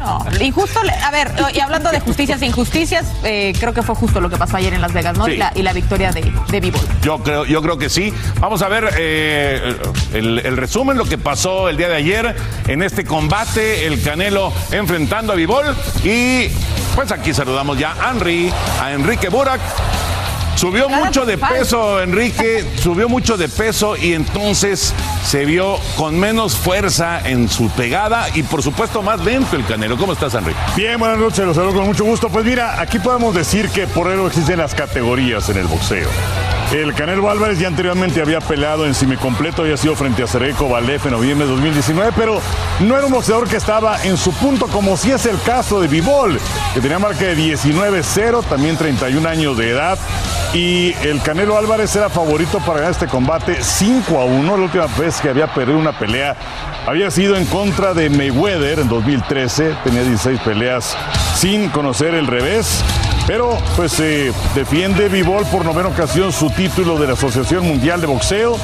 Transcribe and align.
No, 0.00 0.18
y 0.40 0.50
justo, 0.50 0.82
le- 0.82 0.92
a 0.94 1.10
ver, 1.10 1.30
y 1.54 1.60
hablando 1.60 1.90
de 1.92 2.00
justicias 2.00 2.40
e 2.42 2.46
injusticias, 2.46 3.04
eh, 3.22 3.52
creo 3.60 3.74
que 3.74 3.82
fue 3.82 3.94
justo 3.94 4.20
lo 4.20 4.30
que 4.30 4.36
pasó 4.38 4.56
ayer 4.56 4.72
en 4.72 4.80
Las 4.80 4.92
Vegas, 4.94 5.16
¿no? 5.16 5.26
Sí. 5.26 5.32
Y, 5.32 5.36
la, 5.36 5.52
y 5.54 5.62
la 5.62 5.72
victoria 5.74 6.10
de, 6.10 6.32
de 6.50 6.60
Bivol. 6.60 6.80
Yo 7.02 7.18
creo, 7.22 7.44
yo 7.44 7.60
creo 7.62 7.76
que 7.78 7.90
sí. 7.90 8.12
Vamos 8.40 8.62
a 8.62 8.68
ver 8.68 8.88
eh, 8.98 9.76
el, 10.14 10.38
el 10.38 10.56
resumen, 10.56 10.96
lo 10.96 11.04
que 11.04 11.18
pasó 11.18 11.68
el 11.68 11.76
día 11.76 11.88
de 11.88 11.96
ayer 11.96 12.34
en 12.66 12.82
este 12.82 13.04
combate, 13.04 13.86
el 13.86 14.02
Canelo 14.02 14.52
enfrentando 14.72 15.34
a 15.34 15.36
Vivol. 15.36 15.76
Y 16.02 16.48
pues 16.94 17.12
aquí 17.12 17.34
saludamos 17.34 17.78
ya 17.78 17.92
a 18.00 18.10
Henry, 18.10 18.50
a 18.80 18.92
Enrique 18.92 19.28
Burak. 19.28 19.60
Subió 20.56 20.88
Cada 20.88 21.04
mucho 21.04 21.24
de 21.24 21.38
peso, 21.38 22.02
Enrique, 22.02 22.64
subió 22.82 23.08
mucho 23.08 23.36
de 23.36 23.48
peso 23.48 23.96
y 23.96 24.12
entonces 24.12 24.94
se 25.24 25.44
vio 25.44 25.78
con 25.96 26.18
menos 26.18 26.56
fuerza 26.56 27.20
en 27.26 27.48
su 27.48 27.70
pegada 27.70 28.28
y 28.34 28.42
por 28.42 28.62
supuesto 28.62 29.02
más 29.02 29.20
lento 29.24 29.56
el 29.56 29.64
Canelo. 29.64 29.96
¿Cómo 29.96 30.12
estás, 30.12 30.34
Enrique? 30.34 30.58
Bien, 30.76 30.98
buenas 30.98 31.18
noches, 31.18 31.46
los 31.46 31.56
saludo 31.56 31.74
con 31.74 31.86
mucho 31.86 32.04
gusto. 32.04 32.28
Pues 32.28 32.44
mira, 32.44 32.80
aquí 32.80 32.98
podemos 32.98 33.34
decir 33.34 33.68
que 33.70 33.86
por 33.86 34.10
eso 34.10 34.26
existen 34.26 34.58
las 34.58 34.74
categorías 34.74 35.48
en 35.48 35.58
el 35.58 35.66
boxeo. 35.66 36.08
El 36.72 36.94
Canelo 36.94 37.28
Álvarez 37.28 37.58
ya 37.58 37.66
anteriormente 37.66 38.20
había 38.20 38.40
peleado 38.40 38.86
en 38.86 38.94
completo, 39.16 39.62
había 39.62 39.76
sido 39.76 39.96
frente 39.96 40.22
a 40.22 40.28
Cereco 40.28 40.68
Valef 40.68 41.04
en 41.06 41.12
noviembre 41.12 41.46
de 41.46 41.52
2019, 41.52 42.12
pero 42.16 42.40
no 42.78 42.96
era 42.96 43.06
un 43.06 43.12
boxeador 43.12 43.48
que 43.48 43.56
estaba 43.56 44.00
en 44.04 44.16
su 44.16 44.32
punto, 44.34 44.68
como 44.68 44.96
si 44.96 45.10
es 45.10 45.26
el 45.26 45.40
caso 45.42 45.80
de 45.80 45.88
Bivol, 45.88 46.38
que 46.72 46.80
tenía 46.80 46.98
marca 47.00 47.24
de 47.24 47.36
19-0, 47.36 48.44
también 48.44 48.76
31 48.76 49.28
años 49.28 49.56
de 49.56 49.70
edad. 49.70 49.98
Y 50.52 50.94
el 51.02 51.22
Canelo 51.22 51.56
Álvarez 51.56 51.94
era 51.94 52.08
favorito 52.08 52.58
para 52.58 52.80
ganar 52.80 52.90
este 52.90 53.06
combate 53.06 53.58
5 53.62 54.20
a 54.20 54.24
1. 54.24 54.56
La 54.56 54.64
última 54.64 54.86
vez 54.98 55.20
que 55.20 55.28
había 55.28 55.46
perdido 55.46 55.78
una 55.78 55.96
pelea 55.96 56.34
había 56.86 57.08
sido 57.12 57.36
en 57.36 57.44
contra 57.46 57.94
de 57.94 58.10
Mayweather 58.10 58.80
en 58.80 58.88
2013. 58.88 59.76
Tenía 59.84 60.02
16 60.02 60.40
peleas 60.40 60.96
sin 61.36 61.68
conocer 61.68 62.14
el 62.14 62.26
revés. 62.26 62.82
Pero 63.28 63.56
pues 63.76 64.00
eh, 64.00 64.32
defiende 64.56 65.08
Bivol 65.08 65.44
por 65.46 65.64
novena 65.64 65.88
ocasión 65.88 66.32
su 66.32 66.50
título 66.50 66.98
de 66.98 67.06
la 67.06 67.12
Asociación 67.12 67.64
Mundial 67.64 68.00
de 68.00 68.08
Boxeo. 68.08 68.58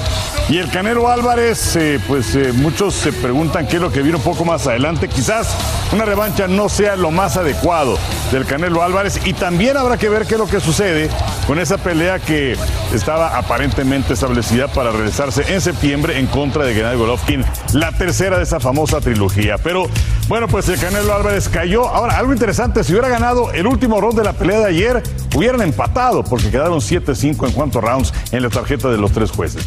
Y 0.49 0.59
el 0.59 0.69
Canelo 0.71 1.09
Álvarez, 1.09 1.77
eh, 1.77 2.01
pues 2.09 2.35
eh, 2.35 2.53
muchos 2.53 2.95
se 2.95 3.13
preguntan 3.13 3.69
qué 3.69 3.77
es 3.77 3.83
lo 3.83 3.93
que 3.93 4.03
viene 4.03 4.17
un 4.17 4.25
poco 4.25 4.45
más 4.45 4.67
adelante. 4.67 5.09
Quizás 5.09 5.55
una 5.93 6.05
revancha 6.05 6.49
no 6.49 6.69
sea 6.69 6.97
lo 6.97 7.11
más 7.11 7.37
adecuado 7.37 7.99
del 8.33 8.45
Canelo 8.45 8.83
Álvarez. 8.83 9.21
Y 9.25 9.33
también 9.33 9.77
habrá 9.77 9.97
que 9.97 10.09
ver 10.09 10.27
qué 10.27 10.35
es 10.35 10.41
lo 10.41 10.47
que 10.47 10.61
sucede 10.61 11.09
con 11.47 11.59
esa 11.59 11.79
pelea 11.79 12.19
que 12.19 12.57
estaba 12.93 13.37
aparentemente 13.37 14.15
establecida 14.15 14.69
para 14.69 14.91
realizarse 14.91 15.55
en 15.55 15.61
septiembre 15.61 16.19
en 16.19 16.27
contra 16.27 16.65
de 16.65 16.75
Gennady 16.75 16.97
Golovkin, 16.97 17.45
la 17.73 17.93
tercera 17.93 18.37
de 18.37 18.43
esa 18.43 18.61
famosa 18.61 19.01
trilogía. 19.01 19.59
Pero 19.59 19.89
bueno, 20.29 20.49
pues 20.49 20.69
el 20.69 20.79
Canelo 20.79 21.15
Álvarez 21.15 21.49
cayó. 21.49 21.89
Ahora, 21.89 22.19
algo 22.19 22.33
interesante, 22.33 22.83
si 22.83 22.93
hubiera 22.93 23.09
ganado 23.09 23.53
el 23.53 23.67
último 23.67 24.01
round 24.01 24.19
de 24.19 24.25
la 24.25 24.33
pelea 24.33 24.59
de 24.59 24.67
ayer, 24.67 25.03
hubieran 25.35 25.63
empatado 25.63 26.25
porque 26.25 26.51
quedaron 26.51 26.81
7-5 26.81 27.47
en 27.47 27.53
cuanto 27.53 27.79
a 27.79 27.83
rounds 27.83 28.13
en 28.33 28.43
la 28.43 28.51
tarjeta 28.51 28.89
de 28.89 28.99
los 28.99 29.13
tres 29.13 29.31
jueces. 29.31 29.67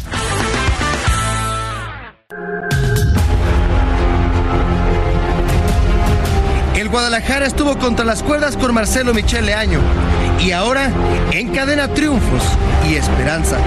Guadalajara 6.90 7.46
estuvo 7.46 7.78
contra 7.78 8.04
las 8.04 8.20
cuerdas 8.20 8.56
con 8.56 8.74
Marcelo 8.74 9.14
Michel 9.14 9.46
Leaño 9.46 9.78
y 10.40 10.50
ahora 10.50 10.90
encadena 11.30 11.86
triunfos 11.86 12.42
y 12.88 12.96
esperanza. 12.96 13.58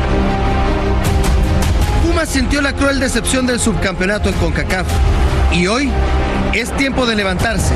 Pumas 2.06 2.28
sintió 2.28 2.62
la 2.62 2.74
cruel 2.74 3.00
decepción 3.00 3.48
del 3.48 3.62
subcampeonato 3.62 4.28
en 4.28 4.36
CONCACAF 4.36 4.88
y 5.54 5.68
hoy 5.68 5.90
es 6.52 6.76
tiempo 6.76 7.06
de 7.06 7.16
levantarse. 7.16 7.74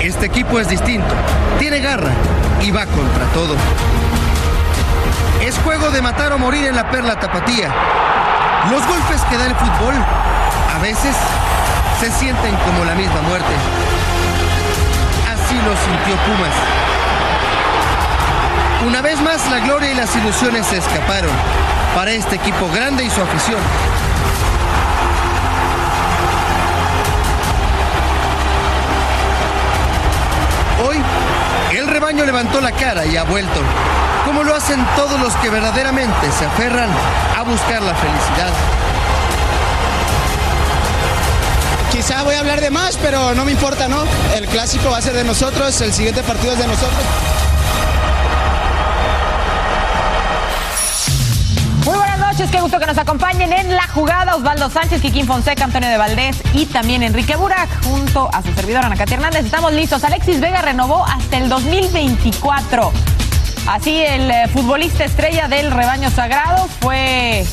Este 0.00 0.26
equipo 0.26 0.60
es 0.60 0.68
distinto, 0.68 1.14
tiene 1.58 1.80
garra 1.80 2.10
y 2.62 2.70
va 2.70 2.84
contra 2.84 3.24
todo. 3.32 3.54
Es 5.42 5.56
juego 5.60 5.90
de 5.90 6.02
matar 6.02 6.34
o 6.34 6.38
morir 6.38 6.66
en 6.66 6.76
la 6.76 6.90
perla 6.90 7.18
tapatía. 7.18 7.72
Los 8.70 8.86
golpes 8.86 9.22
que 9.30 9.38
da 9.38 9.46
el 9.46 9.54
fútbol 9.54 9.94
a 10.74 10.78
veces 10.82 11.16
se 12.00 12.10
sienten 12.10 12.54
como 12.66 12.84
la 12.84 12.94
misma 12.94 13.22
muerte. 13.22 13.99
Así 15.50 15.58
lo 15.58 15.76
sintió 15.76 16.14
Pumas. 16.26 16.54
Una 18.86 19.02
vez 19.02 19.20
más 19.20 19.50
la 19.50 19.58
gloria 19.58 19.90
y 19.90 19.94
las 19.96 20.14
ilusiones 20.14 20.64
se 20.64 20.76
escaparon 20.76 21.32
para 21.92 22.12
este 22.12 22.36
equipo 22.36 22.68
grande 22.72 23.02
y 23.02 23.10
su 23.10 23.20
afición. 23.20 23.58
Hoy 30.88 31.02
el 31.76 31.88
rebaño 31.88 32.24
levantó 32.24 32.60
la 32.60 32.70
cara 32.70 33.04
y 33.04 33.16
ha 33.16 33.24
vuelto, 33.24 33.60
como 34.24 34.44
lo 34.44 34.54
hacen 34.54 34.86
todos 34.94 35.18
los 35.18 35.34
que 35.38 35.50
verdaderamente 35.50 36.30
se 36.30 36.46
aferran 36.46 36.90
a 37.36 37.42
buscar 37.42 37.82
la 37.82 37.94
felicidad. 37.96 38.52
Quizá 42.00 42.22
voy 42.22 42.34
a 42.34 42.40
hablar 42.40 42.62
de 42.62 42.70
más, 42.70 42.96
pero 42.96 43.34
no 43.34 43.44
me 43.44 43.52
importa, 43.52 43.86
¿no? 43.86 44.04
El 44.34 44.46
clásico 44.46 44.88
va 44.88 44.96
a 44.96 45.02
ser 45.02 45.12
de 45.12 45.22
nosotros, 45.22 45.78
el 45.82 45.92
siguiente 45.92 46.22
partido 46.22 46.54
es 46.54 46.58
de 46.58 46.66
nosotros. 46.66 46.98
Muy 51.84 51.94
buenas 51.94 52.18
noches. 52.18 52.50
qué 52.50 52.58
gusto 52.58 52.78
que 52.78 52.86
nos 52.86 52.96
acompañen 52.96 53.52
en 53.52 53.74
la 53.74 53.86
jugada. 53.88 54.34
Osvaldo 54.34 54.70
Sánchez, 54.70 55.02
Kikín 55.02 55.26
Fonseca, 55.26 55.64
Antonio 55.64 55.90
de 55.90 55.98
Valdés 55.98 56.38
y 56.54 56.64
también 56.64 57.02
Enrique 57.02 57.36
Burak, 57.36 57.68
junto 57.84 58.30
a 58.32 58.42
su 58.42 58.54
servidor 58.54 58.86
Ana 58.86 58.96
Katy 58.96 59.12
Hernández. 59.12 59.44
Estamos 59.44 59.74
listos. 59.74 60.02
Alexis 60.02 60.40
Vega 60.40 60.62
renovó 60.62 61.04
hasta 61.04 61.36
el 61.36 61.50
2024. 61.50 62.92
Así 63.66 64.02
el 64.02 64.30
eh, 64.30 64.48
futbolista 64.50 65.04
estrella 65.04 65.48
del 65.48 65.70
rebaño 65.70 66.10
sagrado 66.10 66.66
fue 66.80 67.44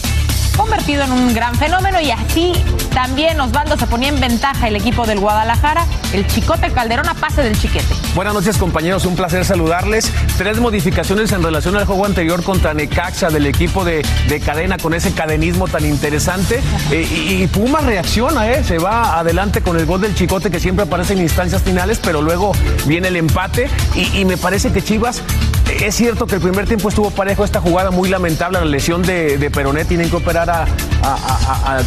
convertido 0.55 1.03
en 1.03 1.11
un 1.11 1.33
gran 1.33 1.53
fenómeno 1.55 1.99
y 1.99 2.11
así 2.11 2.53
también 2.87 3.39
Osvaldo 3.39 3.77
se 3.77 3.87
ponía 3.87 4.09
en 4.09 4.19
ventaja 4.19 4.67
el 4.67 4.75
equipo 4.75 5.05
del 5.05 5.19
Guadalajara, 5.19 5.85
el 6.13 6.25
Chicote 6.27 6.71
Calderón 6.71 7.07
a 7.07 7.13
pase 7.13 7.41
del 7.41 7.57
Chiquete. 7.57 7.93
Buenas 8.15 8.33
noches 8.33 8.57
compañeros, 8.57 9.05
un 9.05 9.15
placer 9.15 9.45
saludarles. 9.45 10.11
Tres 10.37 10.59
modificaciones 10.59 11.31
en 11.31 11.43
relación 11.43 11.75
al 11.77 11.85
juego 11.85 12.05
anterior 12.05 12.43
contra 12.43 12.73
Necaxa 12.73 13.29
del 13.29 13.45
equipo 13.45 13.83
de, 13.83 14.05
de 14.27 14.39
cadena 14.39 14.77
con 14.77 14.93
ese 14.93 15.13
cadenismo 15.13 15.67
tan 15.67 15.85
interesante. 15.85 16.61
Eh, 16.91 17.07
y, 17.09 17.43
y, 17.43 17.47
Puma 17.47 17.79
reacciona, 17.81 18.51
eh, 18.51 18.63
se 18.63 18.77
va 18.77 19.19
adelante 19.19 19.61
con 19.61 19.77
el 19.77 19.85
gol 19.85 20.01
del 20.01 20.15
Chicote 20.15 20.51
que 20.51 20.59
siempre 20.59 20.85
aparece 20.85 21.13
en 21.13 21.21
instancias 21.21 21.61
finales, 21.61 21.99
pero 22.03 22.21
luego 22.21 22.51
viene 22.85 23.07
el 23.09 23.15
empate 23.15 23.69
y, 23.95 24.19
y 24.19 24.25
me 24.25 24.37
parece 24.37 24.71
que 24.71 24.83
Chivas 24.83 25.21
es 25.69 25.95
cierto 25.95 26.25
que 26.27 26.35
el 26.35 26.41
primer 26.41 26.65
tiempo 26.65 26.89
estuvo 26.89 27.11
parejo 27.11 27.43
esta 27.43 27.59
jugada 27.61 27.91
muy 27.91 28.09
lamentable, 28.09 28.59
la 28.59 28.65
lesión 28.65 29.01
de, 29.01 29.37
de 29.37 29.51
Peronet, 29.51 29.87
tienen 29.87 30.09
que 30.09 30.15
operar 30.15 30.49
a, 30.49 30.65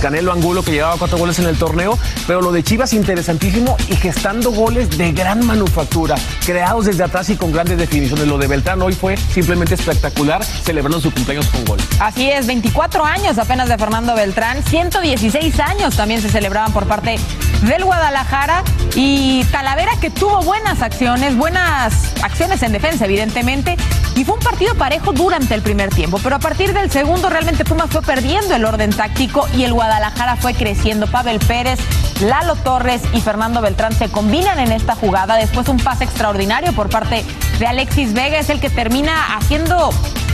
Canelo 0.00 0.32
Angulo 0.32 0.62
que 0.62 0.72
llevaba 0.72 0.96
cuatro 0.96 1.18
goles 1.18 1.38
en 1.38 1.46
el 1.46 1.58
torneo, 1.58 1.98
pero 2.26 2.40
lo 2.40 2.52
de 2.52 2.62
Chivas 2.62 2.92
interesantísimo 2.92 3.76
y 3.88 3.96
gestando 3.96 4.50
goles 4.50 4.96
de 4.96 5.12
gran 5.12 5.44
manufactura, 5.44 6.14
creados 6.44 6.86
desde 6.86 7.04
atrás 7.04 7.28
y 7.30 7.36
con 7.36 7.52
grandes 7.52 7.78
definiciones. 7.78 8.26
Lo 8.26 8.38
de 8.38 8.46
Beltrán 8.46 8.80
hoy 8.80 8.94
fue 8.94 9.16
simplemente 9.16 9.74
espectacular, 9.74 10.44
celebrando 10.44 11.00
su 11.00 11.12
cumpleaños 11.12 11.46
con 11.46 11.64
gol. 11.64 11.78
Así 11.98 12.30
es, 12.30 12.46
24 12.46 13.04
años 13.04 13.38
apenas 13.38 13.68
de 13.68 13.76
Fernando 13.76 14.14
Beltrán, 14.14 14.62
116 14.64 15.60
años 15.60 15.96
también 15.96 16.22
se 16.22 16.30
celebraban 16.30 16.72
por 16.72 16.86
parte 16.86 17.18
del 17.62 17.84
Guadalajara 17.84 18.62
y 18.94 19.44
Talavera 19.44 19.92
que 20.00 20.10
tuvo 20.10 20.42
buenas 20.42 20.82
acciones, 20.82 21.36
buenas 21.36 22.12
acciones 22.22 22.62
en 22.62 22.72
defensa 22.72 23.04
evidentemente 23.04 23.76
y 24.16 24.24
fue 24.24 24.34
un 24.34 24.40
partido 24.40 24.74
parejo 24.74 25.12
durante 25.12 25.54
el 25.54 25.62
primer 25.62 25.90
tiempo, 25.90 26.18
pero 26.22 26.36
a 26.36 26.38
partir 26.38 26.72
del 26.72 26.90
segundo 26.90 27.30
realmente 27.30 27.64
Pumas 27.64 27.90
fue 27.90 28.02
perdiendo 28.02 28.54
el 28.54 28.64
orden 28.64 28.90
táctico 28.90 29.46
y 29.56 29.64
el 29.64 29.72
Guadalajara 29.72 30.36
fue 30.36 30.54
creciendo. 30.54 31.06
Pavel 31.06 31.38
Pérez, 31.38 31.78
Lalo 32.20 32.56
Torres 32.56 33.02
y 33.12 33.20
Fernando 33.20 33.60
Beltrán 33.60 33.92
se 33.92 34.08
combinan 34.08 34.58
en 34.58 34.72
esta 34.72 34.94
jugada, 34.94 35.36
después 35.36 35.68
un 35.68 35.78
pase 35.78 36.04
extraordinario 36.04 36.72
por 36.72 36.88
parte 36.90 37.24
de 37.58 37.66
Alexis 37.66 38.12
Vega 38.12 38.38
es 38.38 38.50
el 38.50 38.60
que 38.60 38.70
termina 38.70 39.36
haciendo 39.36 39.90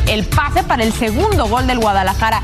el 0.07 0.25
pase 0.25 0.63
para 0.63 0.83
el 0.83 0.93
segundo 0.93 1.47
gol 1.47 1.67
del 1.67 1.79
Guadalajara 1.79 2.43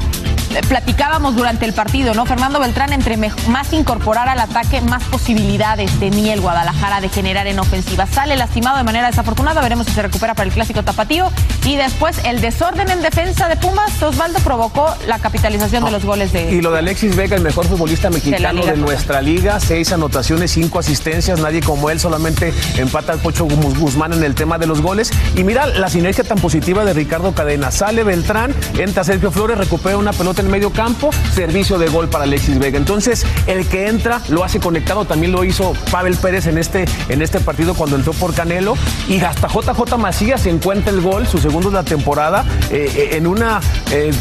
platicábamos 0.69 1.35
durante 1.35 1.65
el 1.65 1.73
partido, 1.73 2.15
¿no? 2.15 2.27
Fernando 2.27 2.61
Beltrán, 2.61 2.93
entre 2.93 3.17
más 3.17 3.73
incorporar 3.73 4.29
al 4.29 4.41
ataque, 4.41 4.81
más 4.81 5.03
posibilidades 5.05 5.91
tenía 5.99 6.35
el 6.35 6.41
Guadalajara 6.41 7.01
de 7.01 7.09
generar 7.09 7.47
en 7.47 7.59
ofensiva. 7.59 8.07
Sale 8.07 8.37
lastimado 8.37 8.77
de 8.77 8.85
manera 8.85 9.07
desafortunada, 9.09 9.61
veremos 9.61 9.87
si 9.87 9.93
se 9.93 10.03
recupera 10.03 10.35
para 10.35 10.49
el 10.49 10.53
clásico 10.53 10.83
tapatío. 10.83 11.31
Y 11.65 11.77
después 11.77 12.19
el 12.25 12.41
desorden 12.41 12.91
en 12.91 13.03
defensa 13.03 13.49
de 13.49 13.57
Pumas, 13.57 14.03
Osvaldo 14.03 14.39
provocó 14.41 14.95
la 15.07 15.19
capitalización 15.19 15.81
no. 15.81 15.87
de 15.87 15.93
los 15.93 16.05
goles 16.05 16.33
de. 16.33 16.53
Y 16.53 16.61
lo 16.61 16.73
de 16.73 16.81
Alexis 16.81 17.17
Vega, 17.17 17.37
el 17.37 17.43
mejor 17.43 17.67
futbolista 17.67 18.11
mexicano 18.11 18.65
de, 18.65 18.73
de 18.73 18.77
nuestra 18.77 19.23
liga, 19.23 19.61
seis 19.61 19.93
anotaciones, 19.93 20.51
cinco 20.51 20.79
asistencias, 20.79 21.41
nadie 21.41 21.63
como 21.63 21.91
él, 21.91 22.01
solamente 22.01 22.53
empata 22.77 23.13
al 23.13 23.21
Pocho 23.21 23.45
Guzmán 23.45 24.13
en 24.13 24.25
el 24.25 24.35
tema 24.35 24.59
de 24.59 24.67
los 24.67 24.81
goles. 24.81 25.11
Y 25.37 25.45
mira 25.45 25.67
la 25.67 25.89
sinergia 25.89 26.25
tan 26.25 26.39
positiva 26.39 26.85
de 26.85 26.93
Ricardo 26.93 27.33
Cadena. 27.33 27.71
Sale 27.71 28.05
Beltrán, 28.05 28.55
entra 28.79 29.05
Sergio 29.05 29.31
Flores, 29.31 29.57
recupera 29.57 29.97
una 29.97 30.13
pelota 30.13 30.42
en 30.43 30.51
medio 30.51 30.71
campo, 30.71 31.11
servicio 31.35 31.79
de 31.79 31.89
gol 31.89 32.09
para 32.09 32.25
Alexis 32.25 32.59
Vega. 32.59 32.79
Entonces, 32.79 33.25
el 33.47 33.67
que 33.67 33.89
entra 33.89 34.21
lo 34.29 34.45
hace 34.45 34.61
conectado, 34.61 35.05
también 35.05 35.33
lo 35.33 35.45
hizo 35.45 35.73
Pavel 35.91 36.17
Pérez 36.17 36.47
en 36.47 36.59
este, 36.59 36.85
en 37.09 37.23
este 37.23 37.41
partido 37.41 37.75
cuando 37.75 37.97
entró 37.97 38.13
por 38.13 38.35
Canelo. 38.35 38.75
Y 39.09 39.21
hasta 39.21 39.49
JJ 39.49 39.97
Macías 39.99 40.43
se 40.43 40.51
encuentra 40.51 40.93
el 40.93 41.01
gol, 41.01 41.27
su 41.27 41.39
segundo 41.39 41.71
de 41.71 41.77
la 41.77 41.85
temporada, 41.85 42.45
eh, 42.71 43.11
en 43.13 43.27
una. 43.27 43.61
Eh, 43.91 44.13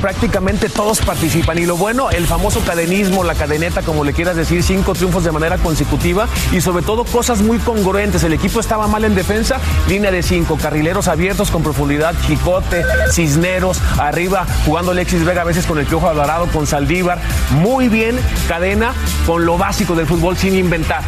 prácticamente 0.00 0.68
todos 0.68 1.00
participan. 1.00 1.58
Y 1.58 1.66
lo 1.66 1.76
bueno, 1.76 2.10
el 2.10 2.26
famoso 2.26 2.60
cadenismo, 2.60 3.24
la 3.24 3.34
cadeneta, 3.34 3.82
como 3.82 4.04
le 4.04 4.12
quieras 4.12 4.36
decir, 4.36 4.62
cinco 4.62 4.94
triunfos 4.94 5.24
de 5.24 5.32
manera 5.32 5.58
consecutiva 5.58 6.28
y 6.52 6.60
sobre 6.60 6.84
todo 6.84 7.04
cosas 7.04 7.42
muy 7.42 7.58
congruentes. 7.58 8.22
El 8.22 8.32
equipo 8.32 8.60
estaba 8.60 8.86
mal 8.86 9.04
en 9.04 9.14
defensa, 9.14 9.58
línea 9.88 10.10
de 10.10 10.22
cinco, 10.22 10.56
carrileros 10.56 11.08
abiertos 11.08 11.50
con 11.50 11.62
profundidad, 11.62 12.14
Chicote, 12.26 12.84
Cisneros, 13.10 13.80
arriba 13.98 14.46
jugando 14.64 14.92
Alexis 14.92 15.24
Vega 15.24 15.42
con 15.62 15.78
el 15.78 15.86
Piojo 15.86 16.08
Alvarado, 16.08 16.46
con 16.48 16.66
Saldívar. 16.66 17.18
Muy 17.50 17.88
bien, 17.88 18.18
cadena 18.48 18.92
con 19.24 19.46
lo 19.46 19.56
básico 19.56 19.94
del 19.94 20.06
fútbol 20.06 20.36
sin 20.36 20.56
inventar 20.56 21.02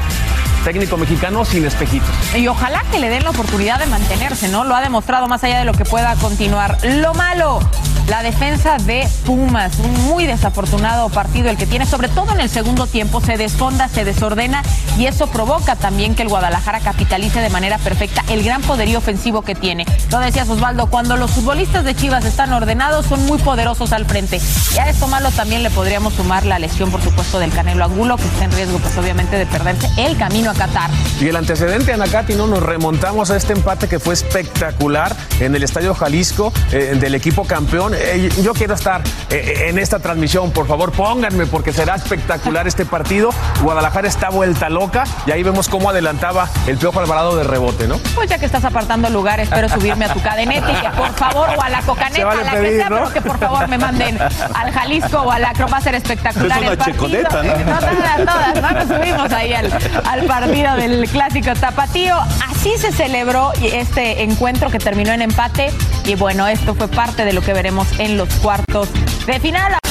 técnico 0.65 0.97
mexicano 0.97 1.45
sin 1.45 1.65
espejitos. 1.65 2.09
Y 2.35 2.49
ojalá 2.49 2.83
que 2.91 2.99
le 2.99 3.09
den 3.09 3.23
la 3.23 3.31
oportunidad 3.31 3.79
de 3.79 3.87
mantenerse, 3.87 4.49
¿no? 4.49 4.65
Lo 4.65 4.75
ha 4.75 4.81
demostrado 4.81 5.29
más 5.29 5.45
allá 5.45 5.61
de 5.61 5.65
lo 5.65 5.73
que 5.73 5.85
pueda 5.85 6.17
continuar. 6.17 6.77
Lo 6.83 7.15
malo, 7.15 7.61
la 8.09 8.23
defensa 8.23 8.77
de 8.79 9.09
Pumas, 9.25 9.79
un 9.79 9.93
muy 10.07 10.27
desafortunado 10.27 11.09
partido 11.09 11.51
el 11.51 11.57
que 11.57 11.67
tiene, 11.67 11.87
sobre 11.87 12.09
todo 12.09 12.33
en 12.33 12.41
el 12.41 12.49
segundo 12.49 12.87
tiempo, 12.87 13.21
se 13.21 13.37
desfonda, 13.37 13.89
se 13.89 14.05
desordena 14.05 14.63
y 14.97 15.07
eso 15.07 15.27
provoca 15.27 15.77
también 15.77 16.15
que 16.15 16.23
el 16.23 16.29
Guadalajara 16.29 16.81
capitalice 16.81 17.41
de 17.41 17.51
manera 17.51 17.79
perfecta 17.79 18.25
el 18.29 18.45
gran 18.45 18.63
poderío 18.63 18.99
ofensivo 18.99 19.43
que 19.43 19.55
tiene. 19.55 19.85
Lo 20.11 20.21
decías 20.21 20.49
Osvaldo, 20.49 20.87
cuando 20.87 21.17
los 21.17 21.33
futbolistas 21.33 21.85
de 21.85 21.95
Chivas 21.95 22.25
están 22.25 22.53
ordenados, 22.53 23.07
son 23.07 23.25
muy 23.27 23.39
poderosos 23.39 23.93
al 23.93 24.07
frente. 24.07 24.41
Y 24.75 24.79
a 24.79 24.89
esto 24.89 25.09
malo 25.09 25.31
también 25.31 25.63
le 25.63 25.71
podríamos 25.71 26.15
sumar 26.15 26.47
la 26.47 26.59
lesión, 26.59 26.91
por 26.91 27.03
supuesto, 27.03 27.39
del 27.39 27.51
Canelo 27.51 27.85
Angulo, 27.85 28.17
que 28.17 28.25
está 28.25 28.45
en 28.45 28.53
riesgo, 28.53 28.79
pues 28.79 28.97
obviamente, 28.97 29.37
de 29.37 29.47
perderse 29.47 29.89
el 29.97 30.17
camino 30.17 30.51
a 30.51 30.55
Qatar. 30.55 30.91
Y 31.21 31.29
el 31.29 31.37
antecedente, 31.37 31.93
Anacati, 31.93 32.35
¿no? 32.35 32.47
Nos 32.47 32.63
remontamos 32.63 33.31
a 33.31 33.37
este 33.37 33.53
empate 33.53 33.89
que 33.89 33.99
fue 33.99 34.15
espectacular 34.15 35.17
en 35.41 35.55
el 35.55 35.63
Estadio 35.63 35.95
Jalisco 35.95 36.53
eh, 36.73 36.97
del 37.01 37.15
equipo 37.15 37.45
campeón. 37.45 37.96
Eh, 37.97 38.31
yo 38.43 38.55
quiero 38.55 38.75
estar 38.75 39.03
eh, 39.31 39.67
en 39.69 39.79
esta 39.79 39.99
transmisión, 39.99 40.53
por 40.53 40.67
favor, 40.67 40.93
pónganme 40.93 41.47
porque 41.47 41.73
será 41.73 41.97
espectacular 41.97 42.67
este 42.67 42.87
partido. 42.87 43.31
Guadalajara 43.63 44.09
está 44.09 44.31
vuelta 44.31 44.69
loca 44.69 45.05
y 45.27 45.33
ahí 45.33 45.43
vemos 45.43 45.69
cómo 45.69 45.91
adelantaba 45.91 46.49
el 46.67 46.79
Piojo 46.79 47.01
Alvarado 47.01 47.37
de 47.37 47.45
rebote, 47.45 47.89
¿no? 47.89 47.99
Pues 48.15 48.31
ya 48.31 48.39
que 48.39 48.47
estás 48.47 48.65
apartando 48.65 49.11
lugar, 49.11 49.41
espero 49.41 49.69
subirme 49.69 50.05
a 50.05 50.13
tu 50.13 50.23
cadeneta 50.23 50.71
y 50.71 50.77
que 50.77 50.91
por 50.97 51.13
favor, 51.15 51.49
o 51.57 51.63
a 51.63 51.69
la 51.69 51.83
cocaneta, 51.83 52.25
vale 52.25 52.43
a 52.43 52.45
la 52.45 52.53
pedir, 52.53 52.71
que 52.71 52.77
sea, 52.77 52.89
¿no? 52.89 52.97
pero 52.97 53.13
que 53.13 53.21
por 53.21 53.39
favor 53.39 53.69
me 53.69 53.79
manden 53.79 54.19
al 54.19 54.73
Jalisco 54.73 55.19
o 55.23 55.31
al 55.31 55.45
Acro, 55.45 55.67
va 55.69 55.79
a 55.79 55.81
ser 55.81 55.95
espectacular 55.95 56.59
es 56.59 56.65
una 56.65 56.73
el 56.73 56.79
partido. 56.79 57.23
¿no? 57.31 57.73
no 57.73 57.79
todas, 57.79 58.17
todas, 58.19 58.63
no 58.63 58.71
nos 58.73 58.89
subimos 58.89 59.33
ahí 59.33 59.53
al, 59.53 59.73
al 60.05 60.25
partido 60.25 60.47
partido 60.47 60.77
del 60.77 61.09
clásico 61.09 61.55
tapatío. 61.59 62.15
Así 62.49 62.77
se 62.79 62.93
celebró 62.93 63.53
este 63.63 64.23
encuentro 64.23 64.71
que 64.71 64.79
terminó 64.79 65.13
en 65.13 65.23
empate 65.23 65.73
y 66.07 66.15
bueno, 66.15 66.47
esto 66.47 66.75
fue 66.75 66.89
parte 66.89 67.25
de 67.25 67.33
lo 67.33 67.41
que 67.41 67.53
veremos 67.53 67.89
en 67.99 68.17
los 68.17 68.29
cuartos 68.37 68.89
de 69.27 69.41
final. 69.41 69.86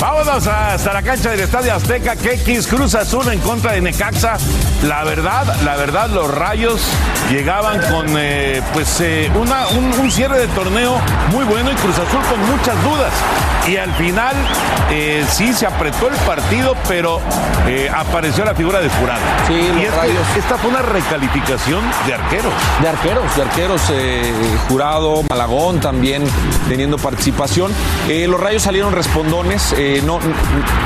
Vámonos 0.00 0.46
hasta 0.46 0.92
la 0.92 1.02
cancha 1.02 1.30
del 1.30 1.40
Estadio 1.40 1.74
Azteca, 1.74 2.16
que 2.16 2.34
X 2.34 2.66
Cruz 2.66 2.94
Azul 2.94 3.26
en 3.32 3.38
contra 3.40 3.72
de 3.72 3.80
Necaxa. 3.80 4.36
La 4.84 5.04
verdad, 5.04 5.56
la 5.64 5.76
verdad, 5.76 6.10
los 6.10 6.30
rayos 6.30 6.82
llegaban 7.30 7.80
con 7.90 8.06
eh, 8.18 8.60
pues 8.74 9.00
eh, 9.00 9.30
una, 9.34 9.66
un, 9.68 9.98
un, 9.98 10.10
cierre 10.10 10.38
de 10.38 10.48
torneo 10.48 11.00
muy 11.32 11.44
bueno 11.44 11.72
y 11.72 11.74
Cruz 11.76 11.98
Azul 11.98 12.20
con 12.30 12.40
muchas 12.50 12.82
dudas. 12.84 13.12
Y 13.66 13.78
al 13.78 13.92
final 13.94 14.36
eh, 14.90 15.24
sí 15.30 15.52
se 15.52 15.66
apretó 15.66 16.08
el 16.08 16.14
partido, 16.18 16.76
pero 16.86 17.20
apareció 17.96 18.44
la 18.44 18.54
figura 18.54 18.80
de 18.80 18.88
Jurado. 18.90 19.20
Sí, 19.48 19.54
y 19.54 19.84
los 19.86 19.96
rayos. 19.96 20.22
esta 20.36 20.56
fue 20.56 20.70
una 20.70 20.82
recalificación 20.82 21.82
de 22.06 22.14
arqueros. 22.14 22.52
De 22.80 22.88
arqueros, 22.88 23.36
de 23.36 23.42
arqueros. 23.42 23.80
Jurado, 24.68 25.24
Malagón 25.28 25.80
también 25.80 26.22
teniendo 26.68 26.96
participación. 26.98 27.72
los 28.08 28.40
rayos 28.40 28.62
salieron 28.62 28.92
respondones. 28.92 29.74
Eh, 29.88 30.02
no, 30.04 30.18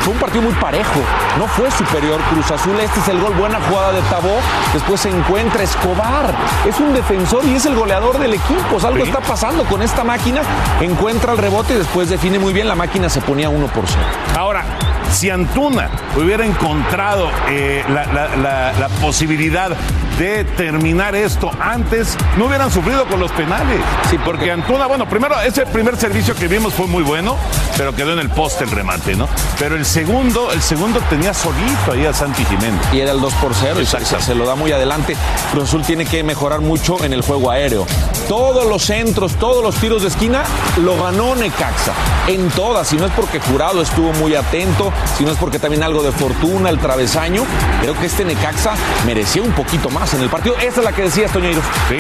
fue 0.01 0.13
un 0.13 0.19
partido 0.19 0.43
muy 0.43 0.53
parejo, 0.53 1.01
no 1.39 1.47
fue 1.47 1.71
superior 1.71 2.21
Cruz 2.31 2.51
Azul, 2.51 2.79
este 2.79 3.01
es 3.01 3.09
el 3.09 3.19
gol, 3.19 3.33
buena 3.33 3.59
jugada 3.67 3.93
de 3.93 4.03
Tabó, 4.03 4.37
después 4.75 5.01
se 5.01 5.09
encuentra 5.09 5.63
Escobar, 5.63 6.35
es 6.69 6.79
un 6.79 6.93
defensor 6.93 7.43
y 7.47 7.55
es 7.55 7.65
el 7.65 7.75
goleador 7.77 8.19
del 8.19 8.35
equipo, 8.35 8.77
o 8.77 8.79
sea, 8.79 8.91
algo 8.91 9.03
Sí. 9.07 9.11
está 9.11 9.23
pasando 9.23 9.65
con 9.65 9.81
esta 9.81 10.05
máquina, 10.05 10.43
encuentra 10.83 11.33
el 11.33 11.39
rebote 11.39 11.73
y 11.73 11.77
después 11.79 12.11
define 12.11 12.39
muy 12.39 12.53
bien, 12.53 12.69
la 12.69 12.75
máquina 12.75 13.09
se 13.09 13.23
ponía 13.23 13.49
1 13.49 13.69
por 13.69 13.85
0. 13.87 13.99
Ahora, 14.39 14.65
Si 15.13 15.29
Antuna 15.29 15.89
hubiera 16.17 16.45
encontrado 16.47 17.31
eh, 17.49 17.83
la, 17.89 18.05
la- 18.07 18.37
la- 18.37 18.73
la 18.79 18.89
posibilidad 19.01 19.73
de 20.21 20.45
terminar 20.45 21.15
esto 21.15 21.51
antes, 21.59 22.15
no 22.37 22.45
hubieran 22.45 22.71
sufrido 22.71 23.07
con 23.07 23.21
los 23.21 23.33
penales. 23.33 23.81
Sí, 24.11 24.19
porque 24.23 24.51
Antuna, 24.53 24.85
bueno, 24.87 25.09
primero, 25.09 25.41
ese 25.41 25.65
primer 25.65 25.97
servicio 25.97 26.35
que 26.35 26.47
vimos 26.47 26.75
fue 26.75 26.87
muy 26.87 27.03
bueno, 27.03 27.37
pero 27.79 27.95
quedó 27.95 28.13
en 28.13 28.19
el 28.19 28.29
poste 28.29 28.65
el 28.65 28.71
remate, 28.71 29.17
¿no? 29.17 29.27
Pero 29.59 29.77
el 29.77 29.87
segundo, 29.87 30.53
el 30.53 30.61
segundo 30.61 31.01
tenía 31.09 31.33
solito 31.33 31.93
ahí 31.93 32.05
a 32.05 32.13
Santi 32.13 32.45
Jiménez. 32.45 32.81
Y 32.93 33.01
era 33.01 33.13
el 33.13 33.21
2 33.23 33.33
por 33.35 33.55
0 33.55 33.81
y 33.81 33.87
se, 33.87 34.05
se- 34.05 34.35
lo 34.35 34.45
da 34.47 34.55
muy 34.57 34.71
adelante. 34.73 35.17
Cruz 35.53 35.65
Azul 35.71 35.83
tiene 35.85 36.05
que 36.05 36.23
mejorar 36.23 36.61
mucho 36.61 37.03
en 37.03 37.15
el 37.15 37.23
juego 37.23 37.51
aéreo. 37.51 37.87
Todos 38.29 38.67
los 38.67 38.83
centros, 38.83 39.37
todos 39.37 39.65
los 39.65 39.75
tiros 39.77 40.03
de 40.03 40.09
esquina 40.09 40.43
lo 40.85 41.03
ganó 41.03 41.35
Necaxa. 41.35 41.93
En 42.29 42.49
todas, 42.51 42.89
si 42.89 42.97
no 42.97 43.07
es 43.07 43.13
porque 43.13 43.41
Jurado 43.41 43.81
estuvo 43.81 44.13
muy 44.13 44.35
atento, 44.35 44.93
si 45.17 45.25
no 45.25 45.33
es 45.33 45.39
porque 45.39 45.59
también 45.59 45.83
algo 45.83 46.03
de 46.03 46.13
fortuna, 46.13 46.69
el 46.69 46.79
travesaño, 46.79 47.45
creo 47.81 47.99
que 47.99 48.07
este 48.07 48.25
Necaxa 48.27 48.75
merecía 49.07 49.43
un 49.43 49.53
poquito 49.53 49.89
más 49.89 50.10
en 50.15 50.23
el 50.23 50.29
partido. 50.29 50.57
Esa 50.57 50.81
es 50.81 50.85
la 50.85 50.93
que 50.93 51.03
decías, 51.03 51.33
Toñeiros. 51.33 51.65
Sí. 51.89 51.97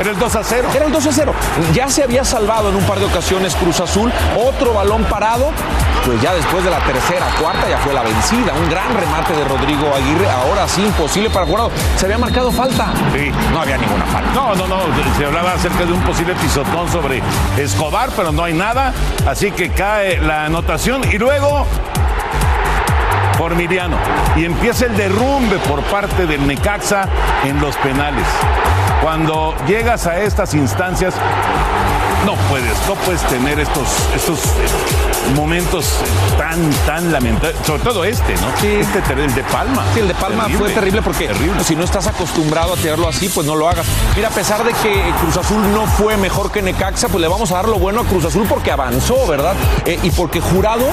Era 0.00 0.10
el 0.10 0.18
2 0.18 0.36
a 0.36 0.42
0. 0.42 0.68
Era 0.74 0.86
el 0.86 0.92
2 0.92 1.06
a 1.06 1.12
0. 1.12 1.34
Ya 1.72 1.88
se 1.88 2.02
había 2.02 2.24
salvado 2.24 2.70
en 2.70 2.76
un 2.76 2.84
par 2.84 2.98
de 2.98 3.04
ocasiones 3.04 3.54
Cruz 3.54 3.80
Azul. 3.80 4.10
Otro 4.36 4.72
balón 4.72 5.04
parado. 5.04 5.52
Pues 6.04 6.20
ya 6.20 6.34
después 6.34 6.64
de 6.64 6.70
la 6.70 6.80
tercera, 6.80 7.26
cuarta, 7.40 7.68
ya 7.68 7.78
fue 7.78 7.92
la 7.92 8.02
vencida. 8.02 8.52
Un 8.52 8.68
gran 8.68 8.92
remate 8.94 9.34
de 9.34 9.44
Rodrigo 9.44 9.94
Aguirre. 9.94 10.28
Ahora 10.28 10.66
sí, 10.66 10.82
imposible 10.82 11.30
para 11.30 11.46
Jurado. 11.46 11.70
Se 11.96 12.06
había 12.06 12.18
marcado 12.18 12.50
falta. 12.50 12.92
Sí. 13.14 13.30
No 13.52 13.60
había 13.60 13.78
ninguna 13.78 14.04
falta. 14.06 14.32
No, 14.32 14.54
no, 14.54 14.66
no. 14.66 14.80
Se 15.16 15.24
hablaba 15.24 15.52
acerca 15.52 15.84
de 15.84 15.92
un 15.92 16.00
posible 16.00 16.34
pisotón 16.34 16.90
sobre 16.90 17.22
Escobar, 17.56 18.10
pero 18.16 18.32
no 18.32 18.42
hay 18.42 18.54
nada. 18.54 18.92
Así 19.26 19.52
que 19.52 19.70
cae 19.70 20.20
la 20.20 20.46
anotación 20.46 21.02
y 21.12 21.18
luego 21.18 21.66
Y 24.36 24.44
empieza 24.44 24.86
el 24.86 24.96
derrumbe 24.96 25.58
por 25.68 25.82
parte 25.82 26.26
del 26.26 26.46
Necaxa 26.46 27.08
en 27.44 27.60
los 27.60 27.76
penales. 27.76 28.26
Cuando 29.02 29.54
llegas 29.66 30.06
a 30.06 30.20
estas 30.20 30.54
instancias, 30.54 31.14
no 32.26 32.34
puedes, 32.48 32.72
no 32.88 32.94
puedes 33.04 33.22
tener 33.22 33.58
estos, 33.60 33.88
estos 34.14 34.38
eh, 34.38 35.34
momentos 35.36 35.86
tan, 36.38 36.70
tan 36.86 37.12
lamentables. 37.12 37.56
Sobre 37.66 37.82
todo 37.82 38.04
este, 38.04 38.34
¿no? 38.36 38.48
Este, 38.62 39.00
ter- 39.02 39.18
el 39.18 39.34
de 39.34 39.42
Palma. 39.44 39.82
Sí, 39.94 40.00
el 40.00 40.08
de 40.08 40.14
Palma 40.14 40.46
fue 40.56 40.70
terrible 40.70 41.02
porque 41.02 41.30
si 41.64 41.74
no 41.76 41.84
estás 41.84 42.06
acostumbrado 42.06 42.74
a 42.74 42.76
tirarlo 42.76 43.08
así, 43.08 43.28
pues 43.28 43.46
no 43.46 43.54
lo 43.54 43.68
hagas. 43.68 43.86
Mira, 44.16 44.28
a 44.28 44.32
pesar 44.32 44.64
de 44.64 44.72
que 44.72 45.12
Cruz 45.20 45.36
Azul 45.36 45.60
no 45.72 45.86
fue 45.86 46.16
mejor 46.16 46.50
que 46.50 46.62
Necaxa, 46.62 47.08
pues 47.08 47.20
le 47.20 47.28
vamos 47.28 47.50
a 47.52 47.56
dar 47.56 47.68
lo 47.68 47.78
bueno 47.78 48.00
a 48.00 48.04
Cruz 48.04 48.24
Azul 48.24 48.46
porque 48.48 48.70
avanzó, 48.70 49.26
¿verdad? 49.26 49.54
Eh, 49.86 49.98
y 50.02 50.10
porque 50.10 50.40
Jurado 50.40 50.84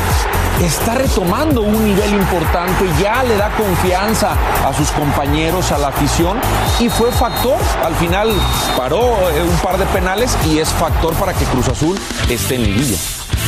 está 0.63 0.95
retomando 0.95 1.62
un 1.62 1.86
nivel 1.86 2.13
importante, 2.13 2.86
ya 3.01 3.24
le 3.24 3.38
da 3.38 3.50
confianza 3.51 4.31
a 4.67 4.74
sus 4.74 4.89
compañeros, 4.91 5.71
a 5.71 5.77
la 5.77 5.88
afición, 5.89 6.38
y 6.79 6.89
fue 6.89 7.12
factor. 7.12 7.57
Al 7.86 7.95
final 7.95 8.29
paró 8.77 9.00
eh, 9.00 9.41
un 9.43 9.57
par 9.59 9.77
de 9.77 9.86
penales 9.86 10.36
y 10.45 10.59
es 10.59 10.69
factor 10.69 11.13
para 11.19 11.33
que 11.33 11.45
Cruz 11.45 11.67
Azul 11.67 11.99
esté 12.29 12.55
en 12.55 12.63
liguilla. 12.63 12.97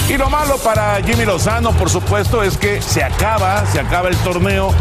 Y 0.09 0.17
lo 0.17 0.29
malo 0.29 0.57
para 0.57 1.01
Jimmy 1.03 1.25
Lozano, 1.25 1.71
por 1.71 1.89
supuesto, 1.89 2.43
es 2.43 2.57
que 2.57 2.81
se 2.81 3.03
acaba, 3.03 3.65
se 3.65 3.79
acaba 3.79 4.09
el 4.09 4.17
torneo 4.17 4.73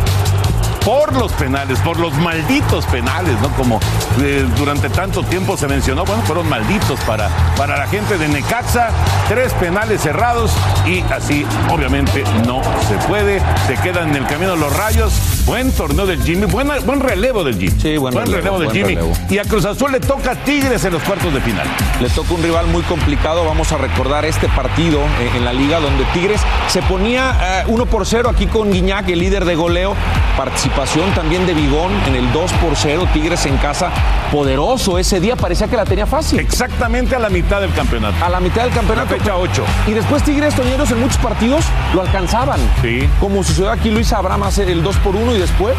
por 0.85 1.15
los 1.15 1.33
penales, 1.33 1.79
por 1.81 1.99
los 1.99 2.13
malditos 2.15 2.87
penales, 2.87 3.39
¿no? 3.41 3.49
Como 3.51 3.81
eh, 4.21 4.47
durante 4.57 4.89
tanto 4.89 5.23
tiempo 5.23 5.57
se 5.57 5.69
mencionó, 5.69 6.05
bueno, 6.05 6.23
fueron 6.23 6.49
malditos 6.49 6.99
para, 7.01 7.29
para 7.57 7.77
la 7.77 7.87
gente 7.87 8.19
de 8.19 8.29
Necaxa, 8.29 8.91
tres 9.29 9.53
penales 9.55 10.01
cerrados 10.01 10.53
y 10.87 11.03
así 11.13 11.47
obviamente 11.71 12.25
no 12.47 12.63
se 12.89 12.97
puede, 13.07 13.41
se 13.67 13.77
quedan 13.83 14.11
en 14.11 14.17
el 14.17 14.27
camino 14.27 14.57
los 14.57 14.75
rayos, 14.77 15.13
buen 15.51 15.73
torneo 15.73 16.07
del 16.07 16.23
Jimmy, 16.23 16.47
buen 16.47 17.01
relevo 17.01 17.43
del 17.43 17.59
Jimmy, 17.59 17.81
Sí, 17.81 17.97
buen 17.97 18.15
relevo, 18.15 18.37
relevo 18.37 18.59
del 18.61 18.67
buen 18.69 18.77
Jimmy, 18.77 18.95
relevo. 18.95 19.13
y 19.29 19.39
a 19.39 19.43
Cruz 19.43 19.65
Azul 19.65 19.91
le 19.91 19.99
toca 19.99 20.37
Tigres 20.45 20.85
en 20.85 20.93
los 20.93 21.03
cuartos 21.03 21.35
de 21.35 21.41
final. 21.41 21.67
Le 22.01 22.09
toca 22.09 22.35
un 22.35 22.43
rival 22.45 22.69
muy 22.69 22.83
complicado. 22.83 23.45
Vamos 23.45 23.73
a 23.73 23.77
recordar 23.77 24.25
este 24.25 24.47
partido 24.51 25.01
eh, 25.01 25.31
en 25.37 25.45
la 25.45 25.53
liga 25.53 25.81
donde 25.81 26.05
Tigres 26.15 26.41
se 26.69 26.81
ponía 26.83 27.65
1 27.67 27.87
por 27.87 28.07
0 28.07 28.31
aquí 28.33 28.47
con 28.47 28.71
Guiñac, 28.71 29.09
el 29.09 29.19
líder 29.19 29.45
de 29.45 29.57
goleo. 29.57 29.97
Participación 30.37 31.11
también 31.15 31.45
de 31.49 31.55
Vigón 31.55 31.91
en 32.07 32.15
el 32.15 32.33
2 32.33 32.53
por 32.55 32.77
0. 32.77 33.09
Tigres 33.13 33.45
en 33.47 33.57
casa, 33.57 33.91
poderoso 34.31 34.99
ese 34.99 35.19
día, 35.19 35.35
parecía 35.35 35.67
que 35.67 35.77
la 35.77 35.85
tenía 35.85 36.07
fácil. 36.07 36.39
Exactamente 36.39 37.17
a 37.17 37.19
la 37.19 37.29
mitad 37.29 37.61
del 37.61 37.73
campeonato. 37.75 38.25
A 38.25 38.29
la 38.29 38.39
mitad 38.39 38.63
del 38.63 38.73
campeonato. 38.73 39.11
La 39.15 39.19
fecha 39.19 39.37
8. 39.37 39.65
Y 39.89 39.93
después 39.95 40.23
Tigres 40.23 40.55
Toñeros 40.55 40.93
en 40.93 41.01
muchos 41.01 41.19
partidos 41.19 41.65
lo 41.93 42.03
alcanzaban. 42.03 42.61
Sí. 42.83 43.09
Como 43.19 43.43
sucedió 43.43 43.73
aquí 43.73 43.91
Luis 43.91 44.13
Abraham 44.13 44.45
hace 44.45 44.71
el 44.71 44.83
2 44.85 44.97
por 44.99 45.17
1 45.17 45.35
y 45.35 45.40
después. 45.41 45.77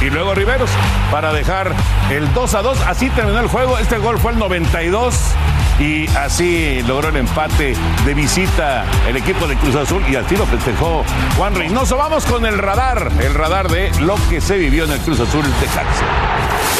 Y 0.00 0.10
luego 0.10 0.34
Riveros 0.34 0.70
para 1.10 1.32
dejar 1.32 1.72
el 2.10 2.32
2 2.32 2.54
a 2.54 2.62
2. 2.62 2.80
Así 2.86 3.10
terminó 3.10 3.40
el 3.40 3.48
juego. 3.48 3.78
Este 3.78 3.98
gol 3.98 4.18
fue 4.18 4.32
el 4.32 4.38
92. 4.38 5.14
Y 5.80 6.08
así 6.16 6.82
logró 6.86 7.08
el 7.08 7.16
empate 7.16 7.74
de 8.04 8.14
visita 8.14 8.84
el 9.08 9.16
equipo 9.16 9.46
de 9.46 9.56
Cruz 9.56 9.74
Azul. 9.74 10.04
Y 10.08 10.16
así 10.16 10.36
lo 10.36 10.46
festejó 10.46 11.04
Juan 11.36 11.54
Reynoso. 11.54 11.96
Vamos 11.96 12.24
con 12.26 12.46
el 12.46 12.58
radar. 12.58 13.10
El 13.20 13.34
radar 13.34 13.68
de 13.68 13.90
lo 14.00 14.16
que 14.28 14.40
se 14.40 14.56
vivió 14.56 14.84
en 14.84 14.92
el 14.92 14.98
Cruz 15.00 15.20
Azul 15.20 15.42
de 15.42 15.66
Caxa. 15.66 16.04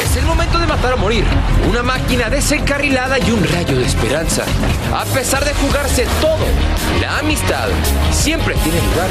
Es 0.03 0.17
el 0.17 0.27
momento 0.27 0.59
de 0.59 0.67
matar 0.67 0.93
o 0.93 0.99
morir. 0.99 1.25
Una 1.69 1.83
máquina 1.83 2.31
desencarrilada 2.31 3.19
y 3.19 3.31
un 3.31 3.43
rayo 3.43 3.77
de 3.77 3.87
esperanza. 3.87 4.45
A 4.95 5.05
pesar 5.07 5.45
de 5.45 5.55
jugarse 5.55 6.07
todo, 6.21 6.47
la 7.01 7.19
amistad 7.19 7.69
siempre 8.13 8.55
tiene 8.63 8.79
lugar. 8.83 9.09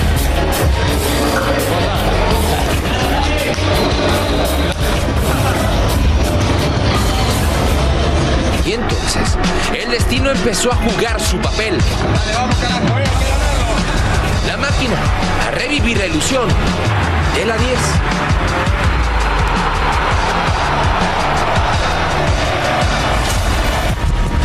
Y 8.65 8.71
entonces, 8.73 9.37
el 9.77 9.91
destino 9.91 10.31
empezó 10.31 10.71
a 10.71 10.75
jugar 10.75 11.19
su 11.19 11.37
papel. 11.37 11.77
La 14.47 14.57
máquina 14.57 14.95
a 15.45 15.51
revivir 15.51 15.97
la 15.97 16.07
ilusión 16.07 16.47
de 17.35 17.45
la 17.45 17.57
10. 17.57 17.79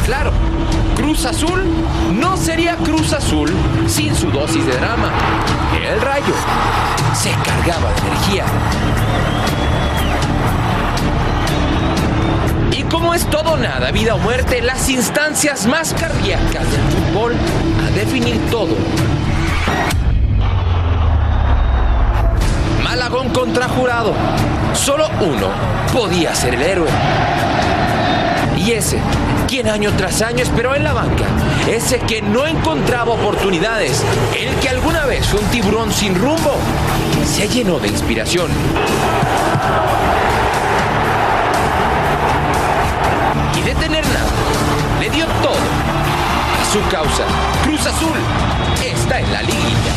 Claro, 0.07 0.33
Cruz 1.09 1.25
Azul 1.25 1.65
no 2.21 2.37
sería 2.37 2.77
Cruz 2.77 3.15
Azul 3.15 3.51
sin 3.87 4.15
su 4.15 4.31
dosis 4.31 4.67
de 4.67 4.77
drama. 4.77 5.11
El 5.83 6.03
rayo 6.03 6.35
se 7.15 7.31
cargaba 7.31 7.91
de 7.95 8.01
energía. 8.09 8.45
Y 12.73 12.83
como 12.83 13.15
es 13.15 13.25
todo 13.31 13.57
nada, 13.57 13.91
vida 13.91 14.17
o 14.17 14.19
muerte, 14.19 14.61
las 14.61 14.87
instancias 14.91 15.67
más 15.67 15.95
cardíacas 15.95 16.71
del 16.71 16.83
fútbol 16.83 17.35
a 17.87 17.91
definir 17.93 18.39
todo. 18.51 18.77
Malagón 22.85 23.31
contra 23.31 23.67
Jurado. 23.67 24.13
Solo 24.75 25.09
uno 25.23 25.49
podía 25.91 26.35
ser 26.35 26.55
el 26.55 26.63
héroe. 26.63 26.91
Ese, 28.71 29.01
quien 29.49 29.67
año 29.69 29.91
tras 29.97 30.21
año 30.21 30.43
esperó 30.43 30.75
en 30.75 30.85
la 30.85 30.93
banca, 30.93 31.25
ese 31.69 31.99
que 32.01 32.21
no 32.21 32.47
encontraba 32.47 33.13
oportunidades, 33.13 34.05
el 34.39 34.55
que 34.57 34.69
alguna 34.69 35.07
vez 35.07 35.27
fue 35.27 35.41
un 35.41 35.47
tiburón 35.47 35.91
sin 35.91 36.15
rumbo, 36.15 36.55
se 37.27 37.49
llenó 37.49 37.79
de 37.79 37.89
inspiración. 37.89 38.51
Y 43.57 43.63
de 43.63 43.75
tener 43.75 44.07
nada, 44.07 44.31
le 45.01 45.11
dio 45.11 45.27
todo 45.43 45.57
a 46.61 46.73
su 46.73 46.81
causa. 46.91 47.25
Cruz 47.65 47.87
Azul 47.87 48.19
está 48.85 49.19
en 49.19 49.33
la 49.33 49.43
liguilla. 49.43 49.95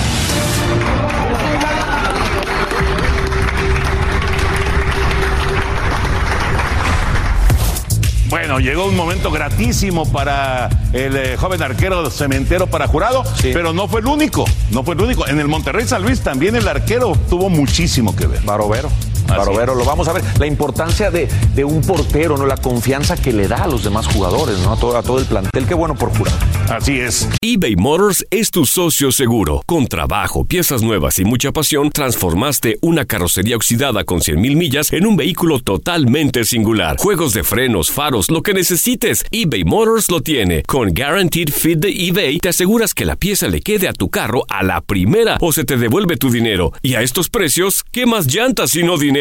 Bueno, 8.32 8.62
llegó 8.62 8.86
un 8.86 8.96
momento 8.96 9.30
gratísimo 9.30 10.10
para 10.10 10.70
el 10.94 11.18
eh, 11.18 11.36
joven 11.36 11.62
arquero 11.62 12.10
cementero 12.10 12.66
para 12.66 12.88
jurado, 12.88 13.26
pero 13.42 13.74
no 13.74 13.90
fue 13.90 14.00
el 14.00 14.08
único, 14.08 14.46
no 14.72 14.84
fue 14.84 14.96
el 14.96 15.02
único. 15.02 15.28
En 15.28 15.38
el 15.42 15.50
Monterrey 15.50 15.86
San 15.86 16.02
Luis 16.02 16.22
también 16.22 16.56
el 16.56 16.66
arquero 16.66 17.12
tuvo 17.30 17.50
muchísimo 17.50 18.16
que 18.16 18.28
ver. 18.28 18.42
Barovero. 18.44 18.90
Barovero, 19.38 19.76
lo 19.76 19.86
vamos 19.86 20.08
a 20.08 20.14
ver. 20.14 20.24
La 20.40 20.46
importancia 20.46 21.12
de, 21.12 21.28
de, 21.56 21.64
un 21.64 21.82
portero, 21.82 22.38
¿no? 22.38 22.46
La 22.46 22.58
confianza 22.58 23.16
que 23.16 23.34
le 23.34 23.48
da 23.48 23.64
a 23.64 23.68
los 23.68 23.84
demás 23.84 24.08
jugadores, 24.08 24.60
¿no? 24.60 24.74
A 24.74 24.78
todo, 24.78 24.98
a 24.98 25.04
todo 25.04 25.20
el 25.20 25.26
plantel. 25.26 25.66
Qué 25.66 25.74
bueno 25.74 25.96
por 25.96 26.16
jurar. 26.18 26.34
Así 26.70 27.00
es. 27.00 27.28
eBay 27.42 27.76
Motors 27.76 28.26
es 28.30 28.52
tu 28.52 28.66
socio 28.66 29.12
seguro. 29.12 29.62
Con 29.66 29.88
trabajo, 29.88 30.46
piezas 30.46 30.82
nuevas 30.82 31.20
y 31.20 31.26
mucha 31.26 31.52
pasión, 31.52 31.90
transformaste 31.92 32.78
una 32.82 33.06
carrocería 33.06 33.56
oxidada 33.56 34.04
con 34.04 34.22
100 34.22 34.40
mil 34.40 34.56
millas 34.56 34.92
en 34.94 35.06
un 35.06 35.16
vehículo 35.16 35.60
totalmente 35.60 36.44
singular. 36.44 36.98
Juegos 36.98 37.34
de 37.34 37.44
frenos, 37.44 37.92
faros, 37.92 38.30
lo 38.30 38.42
que 38.42 38.54
necesites, 38.54 39.26
eBay 39.32 39.64
Motors 39.64 40.10
lo 40.10 40.22
tiene. 40.22 40.64
Con 40.64 40.94
Guaranteed 40.94 41.50
Fit 41.50 41.80
de 41.80 41.90
eBay, 41.90 42.40
te 42.40 42.50
aseguras 42.50 42.94
que 42.94 43.06
la 43.06 43.16
pieza 43.16 43.48
le 43.48 43.62
quede 43.62 43.88
a 43.88 43.94
tu 43.94 44.10
carro 44.10 44.46
a 44.50 44.64
la 44.64 44.82
primera 44.82 45.38
o 45.42 45.52
se 45.52 45.64
te 45.64 45.78
devuelve 45.78 46.18
tu 46.18 46.30
dinero. 46.30 46.74
Y 46.82 46.96
a 46.96 47.02
estos 47.02 47.30
precios, 47.30 47.84
¿qué 47.92 48.06
más 48.06 48.28
llantas 48.28 48.76
y 48.76 48.84
no 48.84 48.98
dinero? 48.98 49.21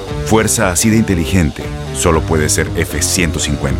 Fuerza 0.25 0.71
así 0.71 0.89
de 0.89 0.97
inteligente 0.97 1.63
solo 1.93 2.21
puede 2.21 2.49
ser 2.49 2.69
F150. 2.71 3.75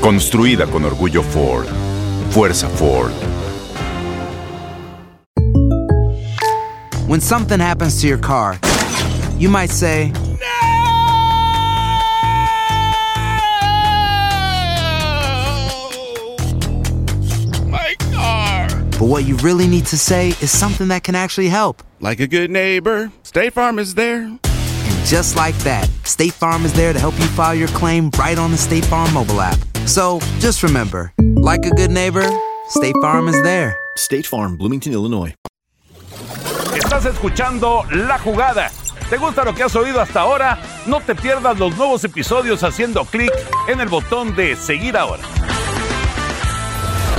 Construida 0.00 0.66
con 0.66 0.84
orgullo 0.84 1.22
Ford. 1.22 1.66
Fuerza 2.30 2.68
Ford. 2.68 3.12
When 7.06 7.20
something 7.20 7.60
happens 7.60 8.00
to 8.00 8.08
your 8.08 8.18
car, 8.18 8.58
you 9.38 9.48
might 9.48 9.70
say, 9.70 10.12
My 17.68 17.94
car. 18.12 18.68
But 18.98 19.02
what 19.02 19.24
you 19.24 19.36
really 19.36 19.68
need 19.68 19.86
to 19.86 19.96
say 19.96 20.30
is 20.40 20.50
something 20.50 20.88
that 20.88 21.04
can 21.04 21.14
actually 21.14 21.48
help. 21.48 21.82
Like 22.00 22.18
a 22.18 22.26
good 22.26 22.50
neighbor, 22.50 23.12
State 23.22 23.52
Farm 23.52 23.78
is 23.78 23.94
there. 23.94 24.28
Just 25.06 25.36
like 25.36 25.56
that, 25.58 25.88
State 26.02 26.32
Farm 26.32 26.64
is 26.64 26.72
there 26.72 26.92
to 26.92 26.98
help 26.98 27.16
you 27.20 27.26
file 27.26 27.54
your 27.54 27.68
claim 27.68 28.10
right 28.18 28.36
on 28.36 28.50
the 28.50 28.56
State 28.56 28.84
Farm 28.84 29.14
mobile 29.14 29.40
app. 29.40 29.56
So 29.86 30.18
just 30.40 30.64
remember, 30.64 31.12
like 31.36 31.64
a 31.64 31.70
good 31.70 31.92
neighbor, 31.92 32.28
State 32.70 32.96
Farm 33.00 33.28
is 33.28 33.40
there. 33.44 33.78
State 33.96 34.26
Farm, 34.26 34.56
Bloomington, 34.56 34.92
Illinois. 34.92 35.32
Estás 36.74 37.06
escuchando 37.06 37.84
La 37.92 38.18
Jugada. 38.18 38.72
¿Te 39.08 39.16
gusta 39.16 39.44
lo 39.44 39.54
que 39.54 39.62
has 39.62 39.76
oído 39.76 40.00
hasta 40.00 40.22
ahora? 40.22 40.58
No 40.86 41.00
te 41.00 41.14
pierdas 41.14 41.56
los 41.56 41.76
nuevos 41.76 42.02
episodios 42.02 42.64
haciendo 42.64 43.04
clic 43.04 43.30
en 43.68 43.80
el 43.80 43.88
botón 43.88 44.34
de 44.34 44.56
seguir 44.56 44.96
ahora. 44.96 45.22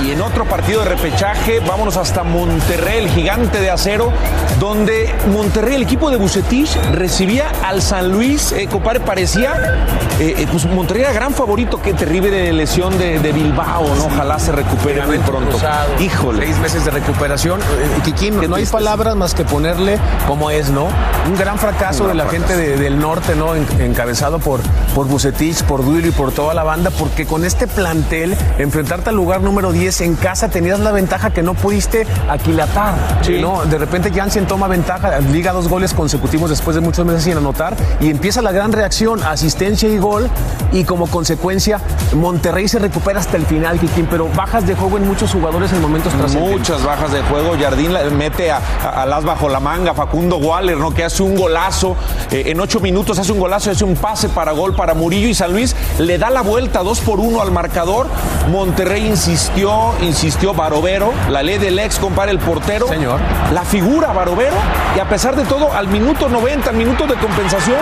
Y 0.04 0.12
en 0.12 0.22
otro 0.22 0.44
partido 0.44 0.80
de 0.84 0.90
repechaje, 0.90 1.58
vámonos 1.60 1.96
hasta 1.96 2.22
Monterrey, 2.22 2.98
el 2.98 3.08
gigante 3.10 3.60
de 3.60 3.68
acero, 3.70 4.12
donde 4.60 5.12
Monterrey, 5.32 5.74
el 5.74 5.82
equipo 5.82 6.08
de 6.10 6.16
Bucetich, 6.16 6.76
recibía 6.92 7.50
al 7.66 7.82
San 7.82 8.12
Luis. 8.12 8.52
Eh, 8.52 8.68
compadre, 8.70 9.00
parecía, 9.00 9.76
eh, 10.20 10.34
eh, 10.38 10.46
pues 10.50 10.66
Monterrey 10.66 11.02
era 11.02 11.12
gran 11.12 11.32
favorito, 11.34 11.82
qué 11.82 11.94
terrible 11.94 12.30
de 12.30 12.52
lesión 12.52 12.96
de, 12.96 13.18
de 13.18 13.32
Bilbao, 13.32 13.92
¿no? 13.96 14.06
Ojalá 14.06 14.38
se 14.38 14.52
recupere 14.52 15.04
muy 15.04 15.18
pronto. 15.18 15.50
Cruzado, 15.50 15.88
Híjole. 16.00 16.44
Seis 16.46 16.58
meses 16.58 16.84
de 16.84 16.90
recuperación. 16.92 17.60
Eh, 17.60 18.00
Kikín, 18.04 18.48
no 18.48 18.54
hay 18.54 18.66
palabras 18.66 19.16
más 19.16 19.34
que 19.34 19.44
ponerle 19.44 19.98
como 20.28 20.50
es, 20.50 20.70
¿no? 20.70 20.86
Un 21.26 21.36
gran 21.36 21.58
fracaso 21.58 22.04
Un 22.04 22.10
de 22.10 22.14
la 22.14 22.26
gente 22.28 22.56
de- 22.56 22.76
del 22.76 23.00
norte, 23.00 23.34
¿no? 23.34 23.56
En- 23.56 23.66
encabezado 23.80 24.38
por, 24.38 24.60
por 24.94 25.06
Bucetich, 25.08 25.64
por 25.64 25.84
Duilo 25.84 26.06
y 26.06 26.12
por 26.12 26.30
toda 26.30 26.54
la 26.54 26.62
banda, 26.62 26.90
porque 26.90 27.26
con 27.26 27.44
este 27.44 27.66
plantel, 27.66 28.36
enfrentarte 28.58 29.10
al 29.10 29.16
lugar 29.16 29.40
número 29.40 29.72
10 29.72 29.87
en 30.00 30.14
casa, 30.16 30.48
tenías 30.48 30.80
la 30.80 30.92
ventaja 30.92 31.30
que 31.30 31.42
no 31.42 31.54
pudiste 31.54 32.06
aquilatar, 32.28 32.94
¿no? 33.40 33.64
De 33.64 33.78
repente 33.78 34.12
Jansen 34.14 34.46
toma 34.46 34.68
ventaja, 34.68 35.18
liga 35.20 35.52
dos 35.52 35.68
goles 35.68 35.94
consecutivos 35.94 36.50
después 36.50 36.74
de 36.74 36.80
muchos 36.80 37.04
meses 37.06 37.24
sin 37.24 37.36
anotar, 37.36 37.74
y 38.00 38.10
empieza 38.10 38.42
la 38.42 38.52
gran 38.52 38.72
reacción, 38.72 39.22
asistencia 39.22 39.88
y 39.88 39.98
gol, 39.98 40.28
y 40.72 40.84
como 40.84 41.06
consecuencia, 41.06 41.80
Monterrey 42.14 42.68
se 42.68 42.78
recupera 42.78 43.20
hasta 43.20 43.36
el 43.36 43.46
final, 43.46 43.78
Kikín, 43.80 44.06
pero 44.10 44.28
bajas 44.36 44.66
de 44.66 44.74
juego 44.74 44.98
en 44.98 45.08
muchos 45.08 45.32
jugadores 45.32 45.72
en 45.72 45.80
momentos 45.80 46.12
trascendentes. 46.12 46.58
Muchas 46.58 46.84
bajas 46.84 47.12
de 47.12 47.22
juego. 47.22 47.54
Jardín 47.58 47.92
mete 48.16 48.50
a, 48.50 48.60
a, 48.84 49.02
a 49.02 49.06
las 49.06 49.24
bajo 49.24 49.48
la 49.48 49.60
manga. 49.60 49.94
Facundo 49.94 50.36
Waller, 50.36 50.76
¿no? 50.76 50.92
Que 50.92 51.04
hace 51.04 51.22
un 51.22 51.36
golazo. 51.36 51.96
Eh, 52.30 52.44
en 52.46 52.60
ocho 52.60 52.80
minutos 52.80 53.18
hace 53.18 53.32
un 53.32 53.38
golazo, 53.38 53.70
hace 53.70 53.84
un 53.84 53.96
pase 53.96 54.28
para 54.28 54.52
gol 54.52 54.74
para 54.74 54.94
Murillo 54.94 55.28
y 55.28 55.34
San 55.34 55.52
Luis 55.52 55.74
le 55.98 56.18
da 56.18 56.28
la 56.30 56.42
vuelta 56.42 56.82
dos 56.82 57.00
por 57.00 57.18
uno 57.18 57.40
al 57.40 57.50
marcador. 57.50 58.06
Monterrey 58.50 59.06
insistió, 59.06 59.70
insistió 60.00 60.54
Barovero, 60.54 61.12
la 61.28 61.42
ley 61.42 61.58
del 61.58 61.78
ex, 61.78 61.98
compara 61.98 62.30
el 62.30 62.38
portero. 62.38 62.88
Señor. 62.88 63.20
La 63.52 63.62
figura 63.62 64.12
Barovero. 64.12 64.56
Y 64.96 65.00
a 65.00 65.08
pesar 65.08 65.36
de 65.36 65.44
todo, 65.44 65.72
al 65.72 65.88
minuto 65.88 66.28
90, 66.28 66.70
al 66.70 66.76
minuto 66.76 67.06
de 67.06 67.14
compensación, 67.14 67.78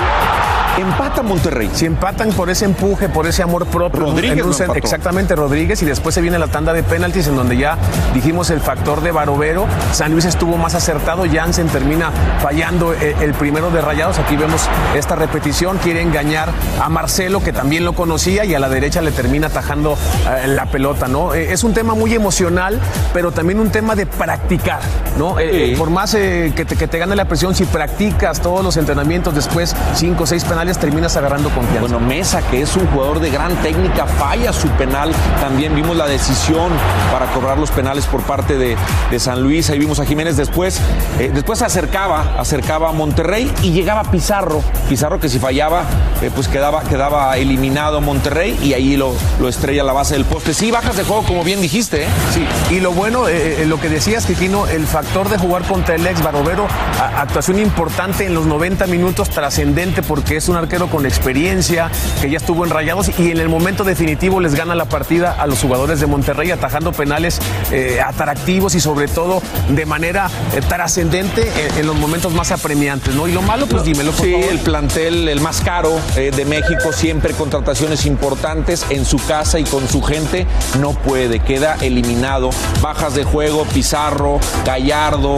empata 0.83 1.23
Monterrey. 1.23 1.71
Si 1.73 1.87
empatan 1.87 2.31
por 2.31 2.51
ese 2.51 2.65
empuje, 2.65 3.09
por 3.09 3.27
ese 3.27 3.43
amor 3.43 3.67
propio. 3.67 4.01
Rodríguez 4.01 4.39
en 4.39 4.71
un. 4.71 4.77
Exactamente, 4.77 5.35
Rodríguez. 5.37 5.83
Y 5.83 5.87
después 5.87 6.15
se 6.15 6.21
viene 6.21 6.39
la 6.39 6.49
tanda 6.49 6.73
de 6.73 6.83
penaltis 6.83 7.27
en 7.29 7.37
donde 7.37 7.57
ya 7.57 7.77
dijimos 8.15 8.51
el 8.51 8.61
factor 8.61 9.01
de 9.01 9.13
Barovero. 9.13 9.67
San 9.93 10.13
Luis 10.13 10.25
estuvo 10.25 10.57
más 10.57 10.75
acertado. 10.75 11.25
Jansen 11.31 11.69
termina 11.69 12.11
fallando 12.41 12.93
el, 12.93 13.15
el 13.23 13.35
primero 13.35 13.71
de 13.71 13.81
rayados. 13.81 14.19
Aquí 14.19 14.37
vemos 14.37 14.63
esta 14.95 15.15
repetición. 15.17 15.79
Quiere 15.79 16.03
engañar 16.03 16.49
a 16.83 16.89
Marcelo, 16.89 17.43
que 17.43 17.53
también 17.53 17.85
lo 17.85 17.95
conocía, 17.95 18.45
y 18.45 18.55
a 18.55 18.59
la 18.59 18.69
derecha 18.69 19.01
le 19.01 19.13
termina 19.13 19.47
atajando 19.49 19.97
eh, 20.29 20.47
la 20.49 20.67
pelota, 20.67 21.09
¿no? 21.09 21.35
Eh, 21.35 21.53
es 21.53 21.65
un 21.65 21.73
tema 21.75 21.95
muy 21.95 22.15
emocional, 22.15 22.79
pero 23.13 23.33
también 23.33 23.61
un 23.61 23.71
tema 23.71 23.95
de 23.95 24.07
practicar, 24.07 24.81
¿no? 25.19 25.39
Eh, 25.39 25.47
Sí. 25.47 25.73
eh, 25.73 25.75
por 25.79 25.91
más 25.91 26.13
eh, 26.15 26.53
que, 26.57 26.65
te, 26.65 26.77
que 26.77 26.89
te 26.89 26.99
gane 26.99 27.15
la 27.17 27.25
presión, 27.27 27.55
si 27.55 27.65
practicas 27.65 28.41
todos 28.41 28.65
los 28.65 28.77
entrenamientos, 28.77 29.35
después 29.35 29.75
cinco 29.95 30.25
o 30.25 30.27
seis 30.27 30.45
penales, 30.67 30.79
terminas 30.79 31.17
agarrando 31.17 31.49
confianza. 31.51 31.81
Bueno, 31.81 32.01
Mesa, 32.01 32.43
que 32.51 32.61
es 32.63 32.75
un 32.77 32.87
jugador 32.89 33.21
de 33.21 33.31
gran 33.31 33.55
técnica, 33.63 34.07
falla 34.07 34.53
su 34.53 34.69
penal. 34.71 35.13
También 35.41 35.75
vimos 35.75 35.97
la 35.97 36.07
decisión 36.07 36.71
para 37.13 37.27
cobrar 37.27 37.57
los 37.59 37.71
penales 37.71 38.05
por 38.07 38.23
parte 38.23 38.57
de, 38.59 38.77
de 39.11 39.21
San 39.21 39.43
Luis. 39.43 39.71
Ahí 39.71 39.79
vimos 39.79 40.01
a 40.01 40.05
Jiménez 40.07 40.37
después. 40.37 40.81
eh, 41.19 41.31
después 41.33 41.59
se 41.61 41.65
acercaba, 41.65 42.35
acercaba 42.39 42.89
a 42.89 42.93
Monterrey 42.93 43.51
y 43.63 43.71
llegaba 43.73 44.03
Pizarro. 44.11 44.63
Pizarro 44.89 45.21
que 45.21 45.29
si 45.29 45.39
fallaba, 45.39 45.83
eh, 46.23 46.31
pues 46.35 46.49
quedaba, 46.49 46.83
quedaba 46.83 47.37
eliminado 47.37 48.01
Monterrey 48.01 48.59
y 48.63 48.73
ahí 48.75 48.97
lo, 48.97 49.13
lo 49.41 49.49
estrella 49.49 49.83
a 49.83 49.85
la 49.85 49.93
base 49.93 50.15
del 50.15 50.25
poste. 50.25 50.53
Sí, 50.55 50.71
bajas 50.71 50.97
de 50.97 51.05
juego, 51.05 51.23
como 51.25 51.45
bien 51.45 51.61
dijiste, 51.61 52.05
¿eh? 52.05 52.09
Sí, 52.35 52.45
y 52.75 52.81
lo 52.81 52.93
bueno, 52.93 53.25
lo 53.67 53.81
que 53.81 53.89
decías, 53.89 54.27
Kikino, 54.27 54.67
el 54.67 54.87
factor 54.87 55.29
de 55.29 55.39
jugar 55.39 55.63
contra 55.63 55.95
el 55.95 56.07
ex 56.07 56.23
Barovero, 56.23 56.67
a- 57.01 57.21
actuación 57.23 57.59
importante 57.61 58.27
en 58.27 58.35
los 58.35 58.47
90 58.47 58.87
minutos, 58.87 59.31
trascendente 59.31 60.03
porque 60.03 60.37
es 60.37 60.49
un 60.57 60.63
arquero 60.63 60.89
con 60.89 61.05
experiencia, 61.05 61.91
que 62.21 62.31
ya 62.31 62.39
estuvo 62.39 62.65
en 62.65 62.71
rayados 62.71 63.11
y 63.19 63.31
en 63.31 63.39
el 63.39 63.49
momento 63.49 63.85
definitivo 63.85 64.41
les 64.41 64.55
gana 64.55 64.75
la 64.75 64.87
partida 64.87 65.33
a 65.39 65.47
los 65.47 65.61
jugadores 65.61 66.01
de 66.01 66.07
Monterrey, 66.07 66.51
atajando 66.51 66.93
penales 66.93 67.39
eh, 67.71 68.01
atractivos 68.05 68.75
y 68.75 68.81
sobre 68.81 69.07
todo 69.09 69.43
de 69.69 69.85
manera 69.85 70.31
eh, 70.55 70.61
trascendente 70.67 71.43
en, 71.43 71.81
en 71.81 71.87
los 71.87 71.97
momentos 71.97 72.33
más 72.33 72.53
apremiantes, 72.53 73.15
¿no? 73.15 73.29
Y 73.29 73.33
lo 73.33 73.43
malo, 73.43 73.67
pues 73.67 73.85
dímelo, 73.85 74.13
por 74.13 74.25
Sí, 74.25 74.33
favor. 74.33 74.49
el 74.51 74.59
plantel, 74.61 75.29
el 75.29 75.41
más 75.41 75.61
caro 75.61 75.99
eh, 76.17 76.31
de 76.35 76.45
México, 76.47 76.93
siempre 76.93 77.35
contrataciones 77.35 78.07
importantes 78.07 78.87
en 78.89 79.05
su 79.05 79.19
casa 79.27 79.59
y 79.59 79.65
con 79.65 79.87
su 79.89 80.01
gente, 80.03 80.47
no 80.81 80.93
puede, 80.93 81.41
queda 81.41 81.77
eliminado. 81.83 82.49
Bajas 82.81 83.15
de 83.15 83.25
juego, 83.25 83.65
Pizarro, 83.75 84.41
Gallardo, 84.65 85.37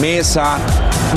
Mesa. 0.00 0.58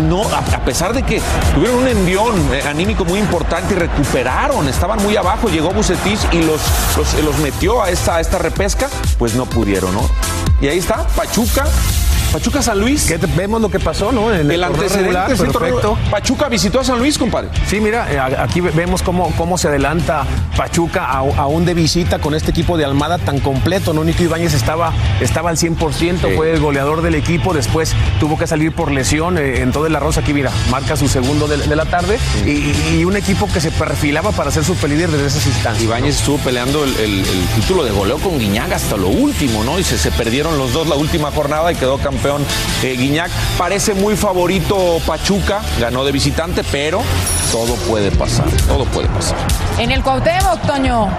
No, 0.04 0.24
a, 0.24 0.38
a 0.56 0.64
pesar 0.64 0.94
de 0.94 1.04
que 1.04 1.22
tuvieron 1.54 1.80
un 1.80 1.88
envión 1.90 2.34
anímico 2.66 3.04
muy 3.04 3.20
importante 3.20 3.41
y 3.70 3.74
recuperaron, 3.74 4.68
estaban 4.68 5.02
muy 5.02 5.16
abajo, 5.18 5.50
llegó 5.50 5.72
Bucetich 5.72 6.20
y 6.32 6.44
los, 6.44 6.62
los, 6.96 7.14
los 7.24 7.38
metió 7.40 7.82
a 7.82 7.90
esta, 7.90 8.20
esta 8.20 8.38
repesca, 8.38 8.88
pues 9.18 9.36
no 9.36 9.46
pudieron, 9.46 9.94
¿no? 9.94 10.02
Y 10.62 10.68
ahí 10.68 10.78
está, 10.78 11.08
Pachuca 11.08 11.66
Pachuca 12.32 12.62
San 12.62 12.80
Luis. 12.80 13.06
¿Qué 13.06 13.18
te- 13.18 13.28
vemos 13.28 13.62
lo 13.62 13.70
que 13.70 13.80
pasó, 13.80 14.12
¿no? 14.12 14.34
En 14.34 14.50
El 14.50 14.64
antecedente 14.64 14.98
regular, 15.02 15.28
perfecto. 15.28 15.98
Pachuca 16.10 16.48
visitó 16.48 16.80
a 16.80 16.84
San 16.84 17.00
Luis, 17.00 17.18
compadre. 17.18 17.50
Sí, 17.68 17.80
mira, 17.82 18.08
eh, 18.12 18.20
aquí 18.40 18.62
ve- 18.62 18.72
vemos 18.72 19.02
cómo, 19.02 19.34
cómo 19.38 19.58
se 19.58 19.68
adelanta 19.68 20.24
Pachuca 20.56 21.06
aún 21.06 21.66
de 21.66 21.74
visita 21.74 22.20
con 22.20 22.34
este 22.34 22.52
equipo 22.52 22.78
de 22.78 22.86
Almada 22.86 23.18
tan 23.18 23.40
completo. 23.40 23.92
¿no? 23.94 24.04
Nico 24.04 24.24
Ibáñez 24.24 24.54
estaba, 24.54 24.94
estaba 25.20 25.50
al 25.50 25.58
100%, 25.58 26.30
Sí. 26.30 26.36
fue 26.36 26.52
el 26.54 26.60
goleador 26.62 27.02
del 27.02 27.16
equipo, 27.16 27.54
después 27.54 27.94
tuvo 28.20 28.38
que 28.38 28.48
salir 28.48 28.72
por 28.74 28.92
lesión 28.92 29.38
eh, 29.38 29.62
en 29.62 29.72
todo 29.74 29.88
el 29.88 29.96
arroz. 29.96 30.18
Aquí, 30.18 30.34
mira, 30.34 30.52
marca 30.70 30.96
su 30.96 31.08
segundo 31.10 31.48
de, 31.48 31.58
de 31.58 31.76
la 31.76 31.86
tarde 31.86 32.18
y, 32.46 32.96
y 32.96 33.06
un 33.06 33.18
equipo 33.18 33.48
que 33.52 33.60
se 33.60 33.72
perfilaba 33.72 34.32
para 34.32 34.52
ser 34.52 34.64
superlíder 34.64 35.10
desde 35.12 35.28
esas 35.28 35.46
instancias. 35.48 35.84
Ibáñez 35.84 36.18
estuvo 36.20 36.38
peleando 36.38 36.84
el, 36.86 36.96
el- 36.98 37.20
el 37.26 37.46
título 37.56 37.84
de 37.84 37.92
goleo 37.92 38.18
con 38.20 38.38
Guiñac 38.40 38.72
hasta 38.72 38.96
lo 38.96 39.10
último, 39.10 39.64
¿no? 39.64 39.80
Y 39.80 39.84
se, 39.84 39.98
se 39.98 40.12
perdieron 40.12 40.58
los 40.58 40.72
dos 40.74 40.88
la 40.88 40.96
última 40.96 41.32
jornada 41.32 41.72
y 41.72 41.76
quedó 41.76 41.98
campeón 41.98 42.21
eh, 42.84 42.96
Guiñac. 42.98 43.32
Parece 43.58 43.94
muy 43.94 44.16
favorito 44.16 45.00
Pachuca, 45.06 45.62
ganó 45.80 46.04
de 46.06 46.12
visitante, 46.12 46.64
pero 46.72 47.02
todo 47.52 47.76
puede 47.88 48.12
pasar, 48.12 48.50
todo 48.68 48.86
puede 48.86 49.08
pasar. 49.10 49.38
En 49.78 49.92
el 49.92 50.02
Cuauhtémoc, 50.02 50.62
Toño, 50.62 51.10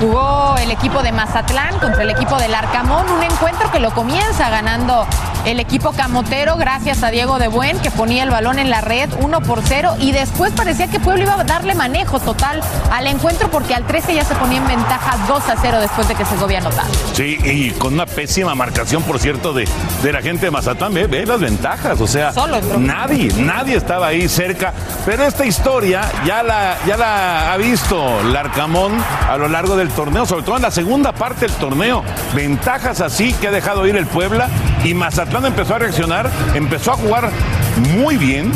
jugó 0.00 0.56
el 0.58 0.70
equipo 0.70 1.02
de 1.02 1.12
Mazatlán 1.12 1.78
contra 1.78 2.02
el 2.02 2.10
equipo 2.10 2.36
del 2.38 2.54
Arcamón, 2.54 3.08
un 3.10 3.22
encuentro 3.22 3.70
que 3.70 3.78
lo 3.78 3.92
comienza 3.92 4.50
ganando 4.50 5.06
el 5.44 5.60
equipo 5.60 5.92
camotero 5.92 6.56
gracias 6.56 7.04
a 7.04 7.10
Diego 7.10 7.38
de 7.38 7.46
Buen 7.46 7.78
que 7.78 7.92
ponía 7.92 8.24
el 8.24 8.30
balón 8.30 8.58
en 8.58 8.68
la 8.68 8.80
red 8.80 9.08
1 9.20 9.40
por 9.42 9.62
0 9.62 9.94
y 10.00 10.10
después 10.10 10.52
parecía 10.52 10.88
que 10.88 10.98
Puebla 10.98 11.22
iba 11.22 11.40
a 11.40 11.44
darle 11.44 11.76
manejo 11.76 12.18
total 12.18 12.60
al 12.90 13.06
encuentro 13.06 13.48
porque 13.48 13.72
al 13.72 13.86
13 13.86 14.14
ya 14.14 14.24
se 14.24 14.34
ponía 14.34 14.58
en 14.58 14.66
ventaja 14.66 15.16
2 15.28 15.48
a 15.48 15.54
0 15.60 15.80
después 15.80 16.08
de 16.08 16.16
que 16.16 16.24
Segovia 16.24 16.58
anotara. 16.58 16.88
Sí, 17.12 17.38
y 17.44 17.70
con 17.70 17.94
una 17.94 18.06
pésima 18.06 18.56
marcación, 18.56 19.04
por 19.04 19.20
cierto, 19.20 19.52
de, 19.52 19.68
de 20.02 20.12
la 20.12 20.20
gente 20.20 20.46
de 20.46 20.50
Mazatán. 20.50 20.92
Ve, 20.92 21.06
ve 21.06 21.24
las 21.24 21.38
ventajas, 21.38 22.00
o 22.00 22.08
sea, 22.08 22.32
Solo 22.32 22.60
nadie, 22.78 23.32
nadie 23.36 23.76
estaba 23.76 24.08
ahí 24.08 24.28
cerca. 24.28 24.72
Pero 25.04 25.24
esta 25.24 25.46
historia 25.46 25.75
ya 25.84 26.42
la, 26.42 26.78
ya 26.86 26.96
la 26.96 27.52
ha 27.52 27.56
visto 27.58 28.22
Larcamón 28.32 28.92
a 29.28 29.36
lo 29.36 29.46
largo 29.46 29.76
del 29.76 29.90
torneo, 29.90 30.24
sobre 30.24 30.42
todo 30.42 30.56
en 30.56 30.62
la 30.62 30.70
segunda 30.70 31.12
parte 31.12 31.46
del 31.46 31.54
torneo. 31.56 32.02
Ventajas 32.34 33.00
así 33.02 33.34
que 33.34 33.48
ha 33.48 33.50
dejado 33.50 33.86
ir 33.86 33.96
el 33.96 34.06
Puebla 34.06 34.48
y 34.84 34.94
Mazatlán 34.94 35.44
empezó 35.44 35.74
a 35.74 35.78
reaccionar, 35.78 36.30
empezó 36.54 36.92
a 36.92 36.96
jugar 36.96 37.30
muy 37.94 38.16
bien. 38.16 38.52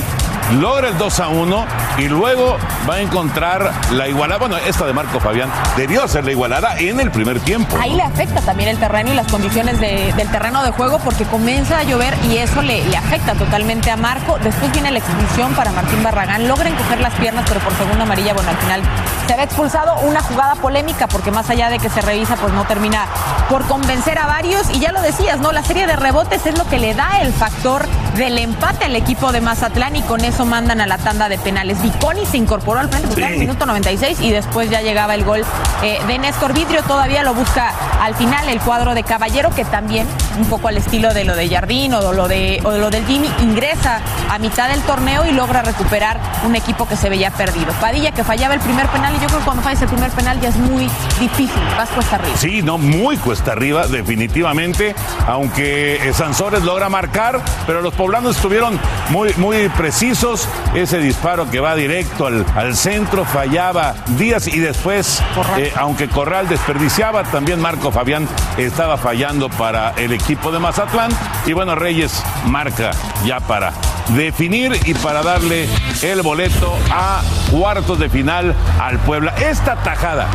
Logra 0.58 0.88
el 0.88 0.98
2 0.98 1.20
a 1.20 1.28
1 1.28 1.66
y 1.98 2.08
luego 2.08 2.56
va 2.88 2.94
a 2.94 3.00
encontrar 3.00 3.70
la 3.92 4.08
igualada. 4.08 4.38
Bueno, 4.40 4.56
esta 4.56 4.84
de 4.84 4.92
Marco 4.92 5.20
Fabián 5.20 5.48
debió 5.76 6.06
ser 6.08 6.24
la 6.24 6.32
igualada 6.32 6.76
en 6.78 6.98
el 6.98 7.10
primer 7.12 7.38
tiempo. 7.40 7.76
Ahí 7.80 7.94
le 7.94 8.02
afecta 8.02 8.40
también 8.40 8.68
el 8.68 8.78
terreno 8.78 9.12
y 9.12 9.14
las 9.14 9.28
condiciones 9.30 9.78
de- 9.78 10.12
del 10.16 10.28
terreno 10.30 10.62
de 10.64 10.72
juego 10.72 10.98
porque 11.04 11.24
comienza 11.24 11.78
a 11.78 11.82
llover 11.84 12.14
y 12.28 12.38
eso 12.38 12.62
le, 12.62 12.82
afecta 12.96 13.34
totalmente 13.34 13.90
a 13.92 13.96
Marco. 13.96 14.38
Después 14.42 14.72
viene 14.72 14.90
la 14.90 14.98
expulsión 14.98 15.52
para 15.54 15.70
Martín 15.70 16.02
Barragán. 16.02 16.48
Logra 16.48 16.68
encoger 16.68 17.00
las 17.00 17.14
piernas, 17.14 17.44
pero 17.48 17.60
por 17.60 17.72
segunda 17.74 18.02
amarilla, 18.02 18.34
bueno, 18.34 18.50
al 18.50 18.56
final 18.56 18.82
se 19.28 19.36
ve 19.36 19.42
expulsado. 19.44 20.00
Una 20.00 20.20
jugada 20.20 20.56
polémica 20.56 21.06
porque 21.06 21.30
más 21.30 21.48
allá 21.48 21.70
de 21.70 21.78
que 21.78 21.88
se 21.88 22.00
revisa, 22.00 22.34
pues 22.36 22.52
no 22.52 22.64
termina 22.64 23.06
por 23.48 23.64
convencer 23.66 24.18
a 24.18 24.26
varios. 24.26 24.68
Y 24.70 24.80
ya 24.80 24.90
lo 24.90 25.00
decías, 25.00 25.38
¿no? 25.38 25.52
La 25.52 25.62
serie 25.62 25.86
de 25.86 25.94
rebotes 25.94 26.44
es 26.44 26.58
lo 26.58 26.66
que 26.68 26.78
le 26.78 26.92
da 26.94 27.20
el 27.20 27.32
factor 27.32 27.86
del 28.20 28.36
empate 28.36 28.84
al 28.84 28.96
equipo 28.96 29.32
de 29.32 29.40
Mazatlán 29.40 29.96
y 29.96 30.02
con 30.02 30.22
eso 30.22 30.44
mandan 30.44 30.82
a 30.82 30.86
la 30.86 30.98
tanda 30.98 31.30
de 31.30 31.38
penales. 31.38 31.80
Viconi 31.80 32.26
se 32.26 32.36
incorporó 32.36 32.78
al 32.78 32.90
frente 32.90 33.18
era 33.18 33.30
el 33.30 33.38
minuto 33.38 33.64
96 33.64 34.20
y 34.20 34.30
después 34.30 34.68
ya 34.68 34.82
llegaba 34.82 35.14
el 35.14 35.24
gol 35.24 35.42
eh, 35.82 35.98
de 36.06 36.18
Néstor 36.18 36.52
Vidrio. 36.52 36.82
Todavía 36.82 37.22
lo 37.22 37.32
busca 37.32 37.72
al 38.02 38.14
final 38.14 38.46
el 38.50 38.60
cuadro 38.60 38.94
de 38.94 39.04
Caballero, 39.04 39.48
que 39.54 39.64
también, 39.64 40.06
un 40.38 40.44
poco 40.44 40.68
al 40.68 40.76
estilo 40.76 41.14
de 41.14 41.24
lo 41.24 41.34
de 41.34 41.48
Jardín 41.48 41.94
o 41.94 42.02
de 42.02 42.14
lo, 42.14 42.28
de, 42.28 42.60
o 42.62 42.72
lo 42.72 42.90
del 42.90 43.06
Jimmy, 43.06 43.30
ingresa 43.40 44.02
a 44.28 44.38
mitad 44.38 44.68
del 44.68 44.82
torneo 44.82 45.24
y 45.24 45.32
logra 45.32 45.62
recuperar 45.62 46.20
un 46.44 46.54
equipo 46.56 46.86
que 46.86 46.96
se 46.96 47.08
veía 47.08 47.30
perdido. 47.30 47.72
Padilla 47.80 48.12
que 48.12 48.22
fallaba 48.22 48.52
el 48.52 48.60
primer 48.60 48.86
penal 48.88 49.14
y 49.16 49.20
yo 49.20 49.28
creo 49.28 49.38
que 49.38 49.44
cuando 49.46 49.62
fallas 49.62 49.80
el 49.80 49.88
primer 49.88 50.10
penal 50.10 50.38
ya 50.42 50.50
es 50.50 50.56
muy 50.56 50.90
difícil, 51.18 51.62
vas 51.78 51.88
cuesta 51.88 52.16
arriba. 52.16 52.36
Sí, 52.36 52.60
no, 52.60 52.76
muy 52.76 53.16
cuesta 53.16 53.52
arriba, 53.52 53.86
definitivamente. 53.86 54.94
Aunque 55.26 56.06
eh, 56.06 56.12
Sansores 56.12 56.64
logra 56.64 56.90
marcar, 56.90 57.40
pero 57.66 57.80
los 57.80 57.94
poblanos 57.94 58.09
estuvieron 58.18 58.78
muy, 59.10 59.32
muy 59.36 59.68
precisos. 59.70 60.48
Ese 60.74 60.98
disparo 60.98 61.50
que 61.50 61.60
va 61.60 61.74
directo 61.74 62.26
al, 62.26 62.44
al 62.56 62.76
centro 62.76 63.24
fallaba 63.24 63.94
Díaz 64.18 64.48
y 64.48 64.58
después, 64.58 65.22
eh, 65.56 65.72
aunque 65.76 66.08
Corral 66.08 66.48
desperdiciaba, 66.48 67.22
también 67.24 67.60
Marco 67.60 67.92
Fabián 67.92 68.28
estaba 68.56 68.96
fallando 68.96 69.48
para 69.48 69.90
el 69.96 70.12
equipo 70.12 70.50
de 70.50 70.58
Mazatlán. 70.58 71.10
Y 71.46 71.52
bueno, 71.52 71.74
Reyes 71.74 72.22
marca 72.46 72.90
ya 73.24 73.40
para 73.40 73.72
definir 74.08 74.76
y 74.84 74.94
para 74.94 75.22
darle 75.22 75.68
el 76.02 76.22
boleto 76.22 76.76
a 76.90 77.22
cuartos 77.50 77.98
de 77.98 78.08
final 78.08 78.54
al 78.80 78.98
Puebla. 78.98 79.34
Esta 79.38 79.76
tajada 79.76 80.26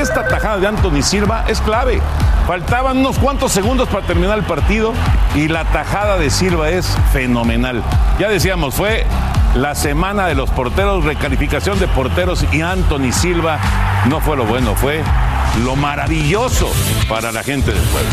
esta 0.00 0.26
tajada 0.26 0.58
de 0.58 0.66
Anthony 0.66 1.02
Silva 1.02 1.44
es 1.48 1.60
clave. 1.60 2.00
Faltaban 2.46 2.98
unos 2.98 3.18
cuantos 3.18 3.52
segundos 3.52 3.88
para 3.88 4.06
terminar 4.06 4.38
el 4.38 4.44
partido 4.44 4.92
y 5.34 5.48
la 5.48 5.64
tajada 5.64 6.18
de 6.18 6.30
Silva 6.30 6.70
es 6.70 6.96
fenomenal. 7.12 7.82
Ya 8.18 8.28
decíamos, 8.28 8.74
fue 8.74 9.06
la 9.54 9.74
semana 9.74 10.26
de 10.26 10.34
los 10.34 10.50
porteros, 10.50 11.04
recalificación 11.04 11.78
de 11.78 11.86
porteros 11.88 12.44
y 12.52 12.62
Anthony 12.62 13.12
Silva 13.12 13.58
no 14.08 14.20
fue 14.20 14.36
lo 14.36 14.44
bueno, 14.44 14.74
fue 14.74 15.02
lo 15.58 15.76
maravilloso 15.76 16.70
para 17.08 17.30
la 17.32 17.42
gente 17.42 17.72
del 17.72 17.82
pueblo. 17.82 18.10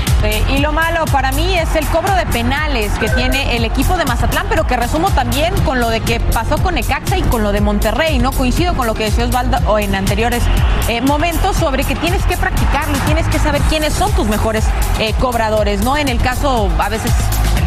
Y 0.49 0.59
lo 0.59 0.71
malo 0.71 1.05
para 1.05 1.31
mí 1.31 1.57
es 1.57 1.75
el 1.75 1.85
cobro 1.87 2.13
de 2.15 2.25
penales 2.25 2.91
que 2.99 3.07
tiene 3.09 3.55
el 3.55 3.63
equipo 3.63 3.97
de 3.97 4.05
Mazatlán, 4.05 4.47
pero 4.49 4.67
que 4.67 4.75
resumo 4.75 5.09
también 5.11 5.53
con 5.61 5.79
lo 5.79 5.89
de 5.89 6.01
que 6.01 6.19
pasó 6.19 6.57
con 6.57 6.75
Necaxa 6.75 7.17
y 7.17 7.21
con 7.23 7.43
lo 7.43 7.51
de 7.51 7.61
Monterrey, 7.61 8.19
¿no? 8.19 8.31
Coincido 8.31 8.75
con 8.75 8.87
lo 8.87 8.93
que 8.93 9.05
decía 9.05 9.25
Osvaldo 9.25 9.79
en 9.79 9.95
anteriores 9.95 10.43
eh, 10.87 11.01
momentos 11.01 11.55
sobre 11.55 11.83
que 11.83 11.95
tienes 11.95 12.23
que 12.25 12.37
practicarlo 12.37 12.97
y 12.97 13.01
tienes 13.01 13.27
que 13.27 13.39
saber 13.39 13.61
quiénes 13.63 13.93
son 13.93 14.11
tus 14.13 14.27
mejores 14.27 14.65
eh, 14.99 15.13
cobradores, 15.19 15.83
¿no? 15.83 15.97
En 15.97 16.09
el 16.09 16.19
caso, 16.19 16.69
a 16.77 16.89
veces 16.89 17.11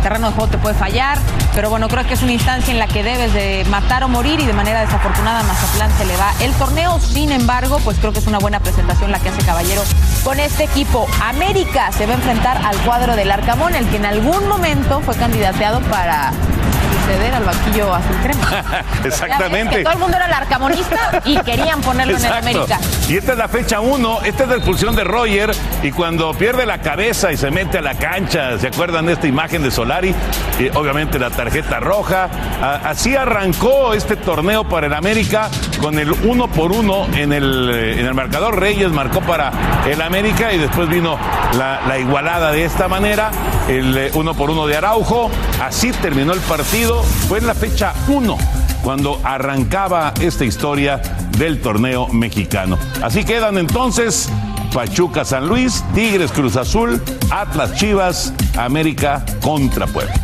terreno 0.02 0.28
de 0.28 0.34
juego 0.34 0.50
te 0.50 0.58
puede 0.58 0.74
fallar, 0.74 1.18
pero 1.54 1.70
bueno, 1.70 1.88
creo 1.88 2.04
que 2.06 2.14
es 2.14 2.22
una 2.22 2.32
instancia 2.32 2.72
en 2.72 2.78
la 2.78 2.86
que 2.86 3.02
debes 3.02 3.32
de 3.32 3.64
matar 3.70 4.04
o 4.04 4.08
morir 4.08 4.40
y 4.40 4.46
de 4.46 4.52
manera 4.52 4.80
desafortunada 4.80 5.42
Mazatlán 5.42 5.90
se 5.96 6.04
le 6.04 6.16
va 6.16 6.32
el 6.40 6.52
torneo. 6.54 6.98
Sin 7.00 7.32
embargo, 7.32 7.78
pues 7.84 7.98
creo 7.98 8.12
que 8.12 8.18
es 8.18 8.26
una 8.26 8.38
buena 8.38 8.60
presentación 8.60 9.10
la 9.10 9.20
que 9.20 9.28
hace 9.28 9.44
Caballero 9.44 9.82
con 10.24 10.40
este 10.40 10.64
equipo. 10.64 11.06
América 11.22 11.90
se 11.92 12.06
va 12.06 12.12
a 12.12 12.16
enfrentar 12.16 12.58
al 12.58 12.76
cuadro 12.78 13.16
del 13.16 13.30
Arcamón, 13.30 13.74
el 13.74 13.88
que 13.88 13.96
en 13.96 14.06
algún 14.06 14.48
momento 14.48 15.00
fue 15.00 15.14
candidateado 15.14 15.80
para 15.82 16.32
ceder 17.02 17.34
al 17.34 17.44
banquillo 17.44 17.94
azul 17.94 18.16
crema. 18.22 18.64
Exactamente. 19.04 19.76
que 19.78 19.82
todo 19.84 19.92
el 19.94 19.98
mundo 19.98 20.16
era 20.16 20.26
el 20.26 20.32
arcamonista 20.32 21.22
y 21.24 21.36
querían 21.38 21.80
ponerlo 21.80 22.16
en 22.16 22.24
el. 22.24 22.32
América. 22.32 22.78
Y 23.08 23.16
esta 23.16 23.32
es 23.32 23.38
la 23.38 23.48
fecha 23.48 23.80
1, 23.80 24.20
esta 24.24 24.42
es 24.44 24.48
la 24.48 24.54
expulsión 24.56 24.96
de 24.96 25.04
Roger 25.04 25.54
y 25.82 25.90
cuando 25.92 26.32
pierde 26.34 26.64
la 26.66 26.78
cabeza 26.78 27.30
y 27.32 27.36
se 27.36 27.50
mete 27.50 27.78
a 27.78 27.82
la 27.82 27.94
cancha, 27.94 28.58
¿se 28.58 28.68
acuerdan 28.68 29.06
de 29.06 29.12
esta 29.14 29.26
imagen 29.26 29.62
de 29.62 29.70
Solari? 29.70 30.14
Y 30.58 30.68
obviamente 30.76 31.18
la 31.18 31.30
tarjeta 31.30 31.78
roja. 31.80 32.28
A- 32.62 32.88
así 32.90 33.14
arrancó 33.16 33.94
este 33.94 34.16
torneo 34.16 34.64
para 34.64 34.86
el 34.86 34.94
América 34.94 35.50
con 35.80 35.98
el 35.98 36.10
uno 36.24 36.48
por 36.48 36.72
uno 36.72 37.06
en 37.14 37.32
el, 37.32 37.70
eh, 37.72 38.00
en 38.00 38.06
el 38.06 38.14
marcador. 38.14 38.58
Reyes 38.58 38.90
marcó 38.90 39.20
para 39.20 39.52
el 39.86 40.00
América 40.00 40.52
y 40.52 40.58
después 40.58 40.88
vino 40.88 41.18
la, 41.58 41.80
la 41.86 41.98
igualada 41.98 42.50
de 42.52 42.64
esta 42.64 42.88
manera, 42.88 43.30
el 43.68 43.96
eh, 43.98 44.10
uno 44.14 44.34
por 44.34 44.50
uno 44.50 44.66
de 44.66 44.76
Araujo. 44.76 45.30
Así 45.62 45.90
terminó 45.92 46.32
el 46.32 46.40
partido. 46.40 46.91
Fue 47.28 47.38
en 47.38 47.46
la 47.46 47.54
fecha 47.54 47.94
1 48.08 48.36
cuando 48.82 49.20
arrancaba 49.24 50.12
esta 50.20 50.44
historia 50.44 51.00
del 51.38 51.60
torneo 51.60 52.08
mexicano. 52.08 52.78
Así 53.02 53.24
quedan 53.24 53.56
entonces 53.58 54.28
Pachuca 54.72 55.24
San 55.24 55.48
Luis, 55.48 55.84
Tigres 55.94 56.32
Cruz 56.32 56.56
Azul, 56.56 57.00
Atlas 57.30 57.74
Chivas, 57.74 58.32
América 58.56 59.24
contra 59.40 59.86
Puebla. 59.86 60.14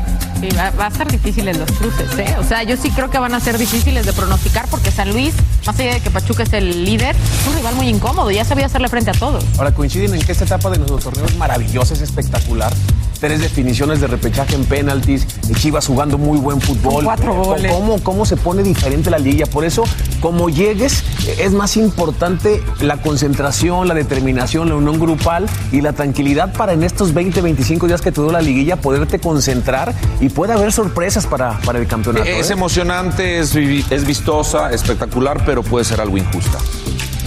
Sí, 0.40 0.48
va, 0.56 0.70
va 0.70 0.86
a 0.86 0.90
ser 0.90 1.10
difíciles 1.10 1.58
los 1.58 1.70
cruces, 1.72 2.16
¿eh? 2.16 2.36
O 2.38 2.44
sea, 2.44 2.62
yo 2.62 2.76
sí 2.76 2.90
creo 2.90 3.10
que 3.10 3.18
van 3.18 3.34
a 3.34 3.40
ser 3.40 3.58
difíciles 3.58 4.06
de 4.06 4.12
pronosticar 4.12 4.66
porque 4.70 4.92
San 4.92 5.10
Luis, 5.10 5.34
más 5.66 5.78
allá 5.80 5.94
de 5.94 6.00
que 6.00 6.10
Pachuca 6.10 6.44
es 6.44 6.52
el 6.52 6.84
líder, 6.84 7.16
es 7.16 7.48
un 7.48 7.56
rival 7.56 7.74
muy 7.74 7.88
incómodo, 7.88 8.30
ya 8.30 8.44
sabía 8.44 8.66
hacerle 8.66 8.88
frente 8.88 9.10
a 9.10 9.14
todos. 9.14 9.44
Ahora 9.58 9.74
coinciden 9.74 10.14
en 10.14 10.24
que 10.24 10.30
esta 10.30 10.44
etapa 10.44 10.70
de 10.70 10.78
nuestro 10.78 10.98
torneo 10.98 11.26
es 11.26 11.36
maravillosa, 11.36 11.94
es 11.94 12.02
espectacular. 12.02 12.72
Tres 13.20 13.40
definiciones 13.40 14.00
de 14.00 14.06
repechaje 14.06 14.54
en 14.54 14.64
penaltis, 14.64 15.26
Chivas 15.54 15.86
jugando 15.86 16.18
muy 16.18 16.38
buen 16.38 16.60
fútbol. 16.60 17.04
cuatro 17.04 17.34
goles. 17.34 17.72
¿Cómo, 17.72 18.02
¿Cómo 18.02 18.24
se 18.24 18.36
pone 18.36 18.62
diferente 18.62 19.10
la 19.10 19.18
liga? 19.18 19.46
Por 19.46 19.64
eso, 19.64 19.82
como 20.20 20.48
llegues, 20.48 21.02
es 21.38 21.52
más 21.52 21.76
importante 21.76 22.62
la 22.80 22.98
concentración, 22.98 23.88
la 23.88 23.94
determinación, 23.94 24.68
la 24.68 24.76
unión 24.76 25.00
grupal 25.00 25.46
y 25.72 25.80
la 25.80 25.92
tranquilidad 25.94 26.52
para 26.52 26.72
en 26.74 26.84
estos 26.84 27.12
20, 27.12 27.40
25 27.40 27.88
días 27.88 28.00
que 28.00 28.12
te 28.12 28.20
duró 28.20 28.32
la 28.32 28.42
liguilla 28.42 28.76
poderte 28.76 29.18
concentrar 29.18 29.92
y 30.20 30.28
puede 30.28 30.52
haber 30.52 30.72
sorpresas 30.72 31.26
para, 31.26 31.58
para 31.60 31.80
el 31.80 31.86
campeonato. 31.86 32.24
Es 32.24 32.50
¿eh? 32.50 32.52
emocionante, 32.52 33.40
es, 33.40 33.54
es 33.56 34.06
vistosa, 34.06 34.70
espectacular, 34.70 35.44
pero 35.44 35.62
puede 35.62 35.84
ser 35.84 36.00
algo 36.00 36.16
injusta. 36.16 36.58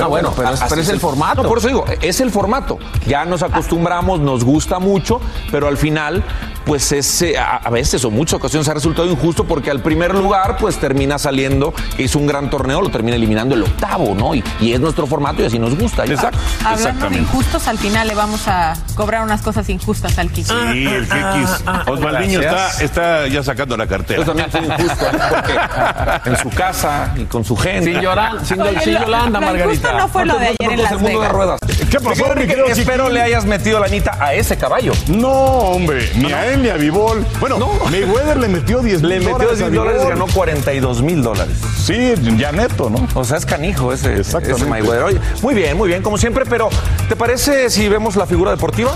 No, 0.03 0.09
bueno, 0.09 0.33
pero 0.35 0.49
es- 0.49 0.61
así 0.61 0.69
pero 0.69 0.81
es 0.81 0.89
el 0.89 0.99
formato. 0.99 1.43
No, 1.43 1.49
por 1.49 1.57
eso 1.57 1.67
digo, 1.67 1.85
es 2.01 2.19
el 2.21 2.31
formato. 2.31 2.77
Ya 3.07 3.25
nos 3.25 3.43
acostumbramos, 3.43 4.19
nos 4.19 4.43
gusta 4.43 4.79
mucho, 4.79 5.19
pero 5.51 5.67
al 5.67 5.77
final 5.77 6.23
pues 6.65 6.91
es, 6.91 7.21
eh, 7.21 7.37
a, 7.37 7.57
a 7.57 7.69
veces 7.69 8.03
o 8.05 8.11
muchas 8.11 8.35
ocasiones 8.35 8.67
ha 8.69 8.73
resultado 8.73 9.09
injusto 9.09 9.43
porque 9.45 9.71
al 9.71 9.81
primer 9.81 10.13
lugar 10.13 10.57
pues 10.57 10.77
termina 10.77 11.17
saliendo, 11.17 11.73
que 11.97 12.03
hizo 12.03 12.19
un 12.19 12.27
gran 12.27 12.49
torneo, 12.49 12.81
lo 12.81 12.89
termina 12.89 13.15
eliminando 13.15 13.55
el 13.55 13.63
octavo, 13.63 14.13
¿no? 14.15 14.35
Y, 14.35 14.43
y 14.59 14.73
es 14.73 14.79
nuestro 14.79 15.07
formato 15.07 15.41
y 15.41 15.45
así 15.45 15.59
nos 15.59 15.77
gusta. 15.77 16.05
Exacto. 16.05 16.37
Hablando 16.65 17.09
de 17.09 17.17
injustos, 17.17 17.67
al 17.67 17.77
final 17.77 18.07
le 18.07 18.15
vamos 18.15 18.47
a 18.47 18.73
cobrar 18.95 19.23
unas 19.23 19.41
cosas 19.41 19.67
injustas 19.69 20.17
al 20.17 20.29
Kiki. 20.29 20.43
Sí, 20.49 20.85
el 20.87 21.03
Kikis. 21.07 21.63
Osvaldiño 21.87 22.41
está, 22.41 22.83
está 22.83 23.27
ya 23.27 23.43
sacando 23.43 23.75
la 23.77 23.87
cartera. 23.87 24.19
Yo 24.19 24.25
también 24.25 24.49
fui 24.51 24.61
injusto, 24.61 25.05
porque 25.29 26.29
en 26.29 26.37
su 26.37 26.49
casa 26.49 27.13
y 27.17 27.23
con 27.25 27.43
su 27.43 27.55
gente. 27.55 27.91
Sin 27.93 28.01
llorar, 28.01 28.45
sin, 28.45 28.61
Oye, 28.61 28.79
sin 28.81 28.93
lo- 28.95 29.01
Yolanda, 29.01 29.39
lo 29.39 29.45
injusto 29.55 29.83
Margarita. 29.87 29.93
no 29.97 30.07
fue 30.07 30.25
lo 30.25 30.37
de 30.37 30.47
ayer 30.47 30.71
en 30.73 30.81
Las 30.83 30.91
el 30.91 30.97
mundo 30.99 31.09
de 31.09 31.15
Vegas. 31.27 31.31
ruedas. 31.31 31.59
¿Qué 31.89 31.99
pasó, 31.99 32.11
Espero 32.33 32.73
chiquín? 33.05 33.13
le 33.13 33.21
hayas 33.21 33.45
metido 33.45 33.79
la 33.79 33.85
anita 33.87 34.17
a 34.19 34.33
ese 34.33 34.57
caballo. 34.57 34.93
No, 35.07 35.29
hombre, 35.31 36.09
ni 36.15 36.31
a 36.31 36.45
él 36.47 36.60
ni 36.61 36.69
a 36.69 36.77
Vivol. 36.77 37.25
Bueno, 37.39 37.57
Mayweather 37.89 38.37
le 38.37 38.47
metió 38.47 38.81
10 38.81 39.01
Le 39.01 39.19
mil 39.19 39.19
metió 39.19 39.37
dólares 39.37 39.57
10 39.59 39.67
a 39.67 39.69
mil 39.69 39.79
dólares 39.79 40.01
y 40.05 40.09
ganó 40.09 40.27
42 40.27 41.01
mil 41.01 41.21
dólares. 41.23 41.57
Sí, 41.77 42.13
ya 42.37 42.51
neto, 42.51 42.89
¿no? 42.89 43.07
O 43.15 43.23
sea, 43.23 43.37
es 43.37 43.45
canijo 43.45 43.91
ese, 43.91 44.21
ese 44.21 44.65
Mayweather. 44.65 45.03
Oye, 45.03 45.19
muy 45.41 45.53
bien, 45.53 45.77
muy 45.77 45.87
bien, 45.87 46.01
como 46.01 46.17
siempre, 46.17 46.45
pero 46.45 46.69
¿te 47.09 47.15
parece 47.15 47.69
si 47.69 47.89
vemos 47.89 48.15
la 48.15 48.25
figura 48.25 48.51
deportiva? 48.51 48.93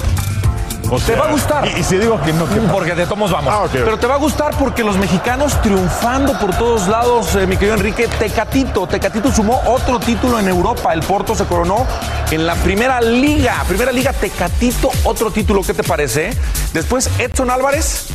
O 0.95 0.99
Te 0.99 1.13
va 1.13 1.25
a 1.25 1.31
gustar. 1.31 1.67
Y, 1.67 1.79
y 1.79 1.83
si 1.83 1.97
digo 1.97 2.21
que 2.21 2.31
no, 2.31 2.47
¿qué 2.47 2.55
pasa? 2.55 2.71
Porque 2.71 2.95
de 2.95 3.05
tomos 3.05 3.29
vamos. 3.29 3.53
Ah. 3.53 3.67
Pero 3.71 3.97
te 3.97 4.07
va 4.07 4.13
a 4.13 4.17
gustar 4.17 4.55
porque 4.57 4.83
los 4.83 4.95
mexicanos 4.97 5.61
triunfando 5.61 6.39
por 6.39 6.55
todos 6.55 6.87
lados, 6.87 7.35
eh, 7.35 7.45
mi 7.45 7.57
querido 7.57 7.75
Enrique. 7.75 8.07
Tecatito, 8.07 8.87
Tecatito 8.87 9.29
sumó 9.31 9.61
otro 9.65 9.99
título 9.99 10.39
en 10.39 10.47
Europa. 10.47 10.93
El 10.93 11.01
Porto 11.01 11.35
se 11.35 11.43
coronó 11.45 11.85
en 12.31 12.47
la 12.47 12.55
primera 12.55 13.01
liga. 13.01 13.63
Primera 13.67 13.91
liga, 13.91 14.13
Tecatito, 14.13 14.89
otro 15.03 15.31
título. 15.31 15.61
¿Qué 15.63 15.73
te 15.73 15.83
parece? 15.83 16.31
Después, 16.73 17.09
Edson 17.19 17.49
Álvarez. 17.49 18.07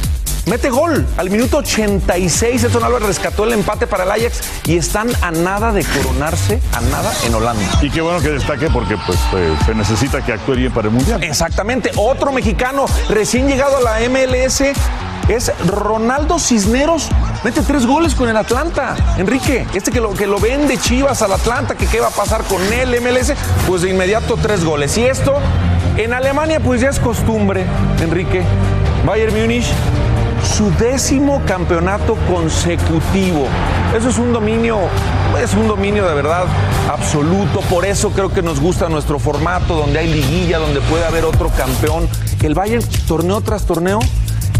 Mete 0.46 0.70
gol 0.70 1.07
al 1.16 1.31
minuto 1.31 1.59
86. 1.59 2.64
Edson 2.64 2.85
Álvarez 2.85 3.07
rescató 3.07 3.44
el 3.44 3.53
empate 3.53 3.87
para 3.87 4.05
el 4.05 4.11
Ajax 4.11 4.40
y 4.66 4.76
están 4.76 5.09
a 5.22 5.31
nada 5.31 5.72
de 5.72 5.85
coronarse, 5.85 6.61
a 6.72 6.81
nada 6.81 7.12
en 7.26 7.35
Holanda. 7.35 7.62
Y 7.83 7.90
qué 7.90 8.00
bueno 8.00 8.20
que 8.20 8.31
destaque 8.31 8.68
porque 8.70 8.96
pues 9.07 9.18
eh, 9.35 9.57
se 9.64 9.74
necesita 9.74 10.24
que 10.24 10.33
actúe 10.33 10.55
bien 10.55 10.72
para 10.72 10.88
el 10.88 10.94
Mundial. 10.94 11.22
Exactamente. 11.22 11.90
Otro 11.96 12.33
mexicano 12.33 12.87
recién 13.09 13.46
llegado 13.46 13.76
a 13.76 13.81
la 13.81 14.09
MLS 14.09 14.62
es 15.29 15.53
Ronaldo 15.66 16.38
Cisneros. 16.38 17.09
Mete 17.44 17.62
tres 17.62 17.87
goles 17.87 18.14
con 18.14 18.29
el 18.29 18.37
Atlanta. 18.37 18.96
Enrique, 19.18 19.66
este 19.74 19.90
que 19.90 20.00
lo, 20.00 20.14
que 20.14 20.26
lo 20.26 20.40
vende 20.40 20.79
Chivas 20.79 21.22
al 21.22 21.33
Atlanta, 21.33 21.76
que 21.76 21.87
qué 21.87 22.00
va 22.00 22.09
a 22.09 22.12
pasar 22.12 22.42
con 22.44 22.61
él, 22.72 22.96
MLS, 23.00 23.33
pues 23.66 23.83
de 23.83 23.90
inmediato 23.90 24.37
tres 24.37 24.64
goles. 24.64 24.96
Y 24.98 25.05
esto, 25.05 25.35
en 25.96 26.12
Alemania, 26.12 26.61
pues 26.61 26.81
ya 26.81 26.88
es 26.88 26.98
costumbre, 26.98 27.64
Enrique. 28.00 28.42
Bayern 29.07 29.35
Múnich, 29.35 29.66
su 30.51 30.71
décimo 30.73 31.41
campeonato 31.47 32.17
consecutivo. 32.29 33.47
Eso 33.97 34.09
es 34.09 34.19
un 34.19 34.33
dominio, 34.33 34.79
es 35.43 35.55
un 35.55 35.69
dominio 35.69 36.07
de 36.09 36.15
verdad 36.15 36.45
absoluto. 36.91 37.61
Por 37.71 37.85
eso 37.85 38.11
creo 38.11 38.33
que 38.33 38.43
nos 38.43 38.61
gusta 38.61 38.89
nuestro 38.89 39.19
formato, 39.19 39.77
donde 39.77 40.01
hay 40.01 40.13
liguilla, 40.13 40.59
donde 40.59 40.81
puede 40.83 41.05
haber 41.05 41.25
otro 41.25 41.51
campeón. 41.51 42.09
El 42.43 42.55
Bayern, 42.55 42.83
torneo 43.07 43.41
tras 43.41 43.65
torneo, 43.65 44.01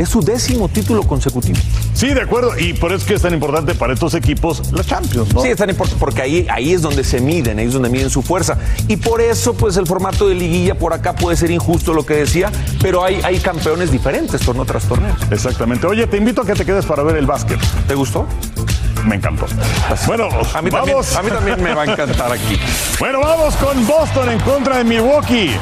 es 0.01 0.09
su 0.09 0.21
décimo 0.23 0.69
título 0.69 1.03
consecutivo. 1.03 1.59
Sí, 1.93 2.09
de 2.15 2.23
acuerdo. 2.23 2.59
Y 2.59 2.73
por 2.73 2.91
eso 2.91 3.03
es 3.03 3.05
que 3.05 3.15
es 3.15 3.23
tan 3.23 3.35
importante 3.35 3.75
para 3.75 3.93
estos 3.93 4.15
equipos 4.15 4.73
la 4.73 4.83
Champions, 4.83 5.35
¿no? 5.35 5.43
Sí, 5.43 5.49
es 5.49 5.57
tan 5.59 5.69
importante 5.69 6.01
porque 6.01 6.23
ahí, 6.23 6.47
ahí 6.51 6.73
es 6.73 6.81
donde 6.81 7.05
se 7.05 7.21
miden, 7.21 7.59
ahí 7.59 7.67
es 7.67 7.73
donde 7.75 7.91
miden 7.91 8.09
su 8.09 8.23
fuerza. 8.23 8.57
Y 8.89 8.97
por 8.97 9.21
eso, 9.21 9.53
pues 9.55 9.77
el 9.77 9.87
formato 9.87 10.27
de 10.29 10.35
liguilla 10.35 10.75
por 10.79 10.95
acá 10.95 11.15
puede 11.15 11.37
ser 11.37 11.51
injusto 11.51 11.93
lo 11.93 12.07
que 12.07 12.15
decía, 12.15 12.51
pero 12.81 13.05
hay, 13.05 13.21
hay 13.23 13.39
campeones 13.41 13.91
diferentes 13.91 14.41
torneo 14.41 14.65
tras 14.65 14.85
torneo. 14.85 15.15
Exactamente. 15.31 15.87
Oye, 15.87 16.07
te 16.07 16.17
invito 16.17 16.41
a 16.43 16.47
que 16.47 16.55
te 16.55 16.65
quedes 16.65 16.87
para 16.87 17.03
ver 17.03 17.17
el 17.17 17.27
básquet. 17.27 17.59
¿Te 17.87 17.95
gustó? 17.95 18.27
Me 19.05 19.17
encantó. 19.17 19.47
Bueno, 20.07 20.29
A 20.55 20.63
mí, 20.63 20.71
también, 20.71 20.95
vamos. 20.97 21.17
a 21.17 21.23
mí 21.23 21.31
también 21.31 21.63
me 21.63 21.75
va 21.75 21.83
a 21.83 21.87
encantar 21.87 22.33
aquí. 22.33 22.59
Bueno, 23.01 23.21
vamos 23.21 23.55
con 23.57 23.87
Boston 23.87 24.31
en 24.31 24.41
contra 24.41 24.77
de 24.79 24.85
Milwaukee. 24.85 25.53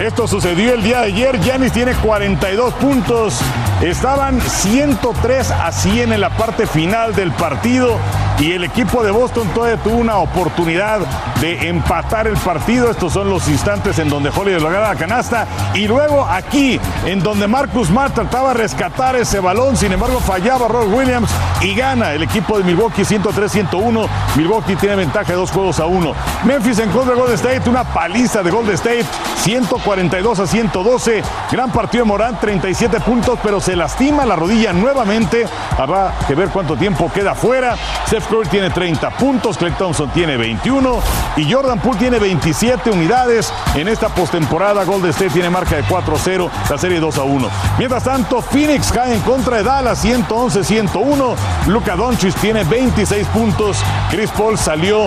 Esto 0.00 0.28
sucedió 0.28 0.74
el 0.74 0.82
día 0.82 1.00
de 1.00 1.06
ayer. 1.06 1.40
Giannis 1.40 1.72
tiene 1.72 1.94
42 1.94 2.74
puntos. 2.74 3.40
Estaban 3.80 4.40
103 4.42 5.50
a 5.50 5.72
100 5.72 6.12
en 6.12 6.20
la 6.20 6.28
parte 6.36 6.66
final 6.66 7.14
del 7.14 7.32
partido 7.32 7.98
y 8.38 8.52
el 8.52 8.64
equipo 8.64 9.02
de 9.02 9.10
Boston 9.10 9.48
todavía 9.54 9.82
tuvo 9.82 9.96
una 9.96 10.16
oportunidad 10.16 11.00
de 11.40 11.68
empatar 11.68 12.26
el 12.26 12.36
partido. 12.36 12.90
Estos 12.90 13.14
son 13.14 13.30
los 13.30 13.48
instantes 13.48 13.98
en 13.98 14.10
donde 14.10 14.30
Holiday 14.30 14.60
lograba 14.60 14.88
la 14.88 14.96
canasta 14.96 15.46
y 15.74 15.86
luego 15.86 16.24
aquí 16.24 16.78
en 17.06 17.22
donde 17.22 17.46
Marcus 17.46 17.88
Smart 17.88 18.14
trataba 18.14 18.52
de 18.52 18.60
rescatar 18.60 19.16
ese 19.16 19.40
balón, 19.40 19.76
sin 19.76 19.92
embargo 19.92 20.20
fallaba 20.20 20.68
Rob 20.68 20.94
Williams 20.94 21.30
y 21.62 21.74
gana 21.74 22.12
el 22.12 22.22
equipo 22.22 22.58
de 22.58 22.64
Milwaukee 22.64 23.02
103-101. 23.02 24.08
Milwaukee 24.36 24.76
tiene 24.76 24.96
ventaja 24.96 25.32
de 25.32 25.38
dos 25.38 25.50
juegos 25.50 25.80
a 25.80 25.86
uno. 25.86 26.14
Memphis 26.44 26.78
en 26.80 26.90
contra 26.90 27.14
de 27.14 27.20
Golden 27.20 27.36
State, 27.36 27.70
una 27.70 27.84
paliza 27.84 28.42
de 28.42 28.50
Golden 28.50 28.74
State 28.74 29.06
142 29.86 30.40
a 30.40 30.46
112. 30.48 31.22
Gran 31.52 31.70
partido 31.70 32.02
de 32.02 32.08
Morán, 32.08 32.40
37 32.40 32.98
puntos, 33.00 33.38
pero 33.40 33.60
se 33.60 33.76
lastima 33.76 34.26
la 34.26 34.34
rodilla 34.34 34.72
nuevamente. 34.72 35.46
Habrá 35.78 36.12
que 36.26 36.34
ver 36.34 36.48
cuánto 36.48 36.76
tiempo 36.76 37.08
queda 37.12 37.36
fuera. 37.36 37.76
Steph 38.08 38.26
Curry 38.26 38.48
tiene 38.48 38.70
30 38.70 39.10
puntos, 39.10 39.56
Clay 39.56 39.72
Thompson 39.78 40.10
tiene 40.10 40.36
21 40.36 41.00
y 41.36 41.52
Jordan 41.52 41.78
Poole 41.78 42.00
tiene 42.00 42.18
27 42.18 42.90
unidades. 42.90 43.52
En 43.76 43.86
esta 43.86 44.08
postemporada, 44.08 44.82
Golden 44.82 45.10
State 45.10 45.30
tiene 45.30 45.50
marca 45.50 45.76
de 45.76 45.84
4-0, 45.84 46.50
la 46.68 46.78
serie 46.78 46.98
2 46.98 47.18
a 47.18 47.22
1. 47.22 47.48
Mientras 47.78 48.02
tanto, 48.02 48.42
Phoenix 48.42 48.90
cae 48.90 49.14
en 49.14 49.20
contra 49.20 49.58
de 49.58 49.62
Dallas 49.62 50.04
111-101. 50.04 51.36
Luka 51.68 51.94
Doncic 51.94 52.34
tiene 52.40 52.64
26 52.64 53.24
puntos. 53.28 53.78
Chris 54.10 54.30
Paul 54.32 54.58
salió 54.58 55.06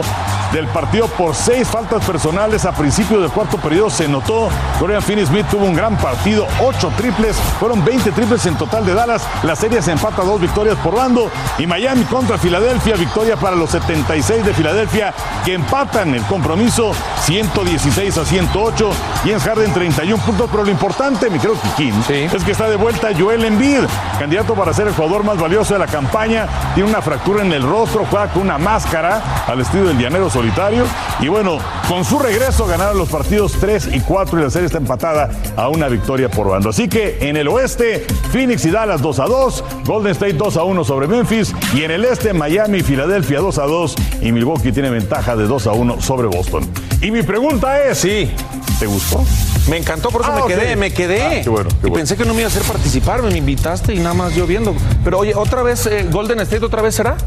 del 0.53 0.67
partido 0.67 1.07
por 1.07 1.35
seis 1.35 1.67
faltas 1.67 2.03
personales 2.05 2.65
a 2.65 2.71
principio 2.71 3.21
del 3.21 3.31
cuarto 3.31 3.57
periodo 3.57 3.89
se 3.89 4.07
notó. 4.07 4.49
Dorian 4.79 5.01
Finney-Smith 5.01 5.45
tuvo 5.49 5.65
un 5.65 5.75
gran 5.75 5.97
partido, 5.97 6.47
ocho 6.61 6.91
triples, 6.97 7.35
fueron 7.59 7.83
20 7.83 8.11
triples 8.11 8.45
en 8.45 8.55
total 8.55 8.85
de 8.85 8.93
Dallas. 8.93 9.23
La 9.43 9.55
serie 9.55 9.81
se 9.81 9.91
empata 9.91 10.23
dos 10.23 10.41
victorias 10.41 10.77
por 10.77 10.95
bando 10.95 11.29
y 11.57 11.67
Miami 11.67 12.03
contra 12.03 12.37
Filadelfia, 12.37 12.95
victoria 12.95 13.35
para 13.35 13.55
los 13.55 13.69
76 13.69 14.45
de 14.45 14.53
Filadelfia 14.53 15.13
que 15.45 15.53
empatan 15.53 16.13
el 16.13 16.23
compromiso 16.23 16.91
116 17.21 18.17
a 18.17 18.25
108. 18.25 18.91
James 19.23 19.43
Harden 19.43 19.73
31 19.73 20.23
puntos, 20.23 20.49
pero 20.49 20.63
lo 20.63 20.71
importante, 20.71 21.29
mi 21.29 21.39
querido 21.39 21.59
Kikín, 21.75 21.95
es 22.09 22.43
que 22.43 22.51
está 22.51 22.69
de 22.69 22.75
vuelta 22.75 23.09
Joel 23.17 23.45
Embiid, 23.45 23.81
candidato 24.17 24.53
para 24.55 24.73
ser 24.73 24.87
el 24.87 24.93
jugador 24.93 25.23
más 25.23 25.37
valioso 25.37 25.73
de 25.73 25.79
la 25.79 25.87
campaña. 25.87 26.47
Tiene 26.73 26.89
una 26.89 27.01
fractura 27.01 27.43
en 27.43 27.51
el 27.51 27.63
rostro, 27.63 28.05
juega 28.09 28.27
con 28.27 28.43
una 28.43 28.57
máscara 28.57 29.43
al 29.47 29.59
estilo 29.61 29.87
del 29.87 29.97
llanero 29.97 30.29
solitario. 30.39 30.85
Y 31.19 31.27
bueno, 31.27 31.57
con 31.89 32.05
su 32.05 32.17
regreso 32.17 32.65
ganaron 32.65 32.97
los 32.97 33.09
partidos 33.09 33.53
3 33.59 33.89
y 33.93 33.99
4 33.99 34.39
y 34.39 34.43
la 34.43 34.49
serie 34.49 34.67
está 34.67 34.77
empatada 34.77 35.29
a 35.57 35.67
una 35.67 35.89
victoria 35.89 36.29
por 36.29 36.47
bando. 36.49 36.69
Así 36.69 36.87
que 36.87 37.17
en 37.21 37.35
el 37.35 37.47
oeste, 37.49 38.05
Phoenix 38.31 38.63
y 38.65 38.71
Dallas 38.71 39.01
2 39.01 39.19
a 39.19 39.25
2, 39.25 39.63
Golden 39.85 40.11
State 40.13 40.33
2 40.33 40.55
a 40.57 40.63
1 40.63 40.83
sobre 40.85 41.07
Memphis 41.07 41.53
y 41.75 41.83
en 41.83 41.91
el 41.91 42.05
este, 42.05 42.31
Miami 42.33 42.77
y 42.79 42.83
Filadelfia 42.83 43.39
2 43.39 43.57
a 43.59 43.63
2 43.65 43.95
y 44.21 44.31
Milwaukee 44.31 44.71
tiene 44.71 44.89
ventaja 44.89 45.35
de 45.35 45.45
2 45.45 45.67
a 45.67 45.71
1 45.73 46.01
sobre 46.01 46.27
Boston. 46.27 46.65
Y 47.01 47.11
mi 47.11 47.21
pregunta 47.23 47.83
es, 47.83 47.97
Sí, 47.99 48.31
¿te 48.79 48.85
gustó? 48.85 49.23
me 49.69 49.77
encantó, 49.77 50.09
por 50.09 50.21
eso 50.21 50.31
Ah, 50.31 50.35
me 50.35 50.41
ok. 50.43 50.47
quedé, 50.47 50.75
me 50.77 50.91
quedé. 50.93 51.21
Ah, 51.21 51.41
qué 51.43 51.49
bueno, 51.49 51.69
bueno. 51.81 51.95
pensé 51.95 52.15
que 52.15 52.23
no 52.25 52.33
me 52.33 52.39
iba 52.41 52.47
a 52.47 52.51
hacer 52.51 52.63
participar, 52.63 53.21
me 53.23 53.37
invitaste 53.37 53.93
y 53.93 53.99
nada 53.99 54.13
más 54.13 54.33
yo 54.35 54.47
viendo. 54.47 54.73
Pero 55.03 55.19
oye, 55.19 55.35
otra 55.35 55.63
vez 55.63 55.85
eh, 55.85 56.07
Golden 56.09 56.39
State, 56.39 56.63
otra 56.65 56.81
vez 56.81 56.95
será. 56.95 57.17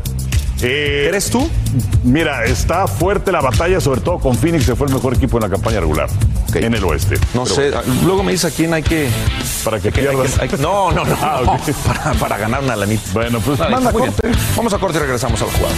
Eh, 0.62 1.06
¿Eres 1.08 1.28
tú? 1.30 1.48
Mira, 2.04 2.44
está 2.44 2.86
fuerte 2.86 3.32
la 3.32 3.40
batalla, 3.40 3.80
sobre 3.80 4.00
todo 4.00 4.18
con 4.18 4.36
Phoenix, 4.36 4.64
que 4.66 4.76
fue 4.76 4.86
el 4.86 4.92
mejor 4.94 5.14
equipo 5.14 5.36
en 5.38 5.42
la 5.42 5.48
campaña 5.50 5.80
regular 5.80 6.08
en 6.54 6.74
el 6.74 6.84
oeste. 6.84 7.16
No 7.34 7.44
Pero 7.44 7.54
sé. 7.56 7.70
bueno, 7.70 7.78
ah, 7.78 7.94
Luego 8.04 8.22
me 8.22 8.32
dice 8.32 8.46
a 8.46 8.50
quién 8.50 8.74
hay 8.74 8.82
que. 8.82 9.08
para 9.64 9.80
que 9.80 9.88
hay 9.88 9.92
pierdas. 9.94 10.34
que- 10.34 10.42
hay 10.42 10.48
que- 10.50 10.56
no, 10.58 10.92
no, 10.92 11.04
no. 11.04 11.16
Ah, 11.22 11.40
no, 11.44 11.52
ok. 11.54 11.62
para, 11.86 12.12
para 12.14 12.36
ganar 12.38 12.62
una 12.62 12.76
lanita. 12.76 13.02
Bueno, 13.12 13.40
pues 13.40 13.58
Vale, 13.58 13.70
manda 13.74 13.90
corte. 13.92 14.30
Vamos 14.56 14.72
a 14.72 14.78
corte 14.78 14.98
y 14.98 15.00
regresamos 15.00 15.40
a 15.42 15.46
la 15.46 15.52
jugada. 15.52 15.74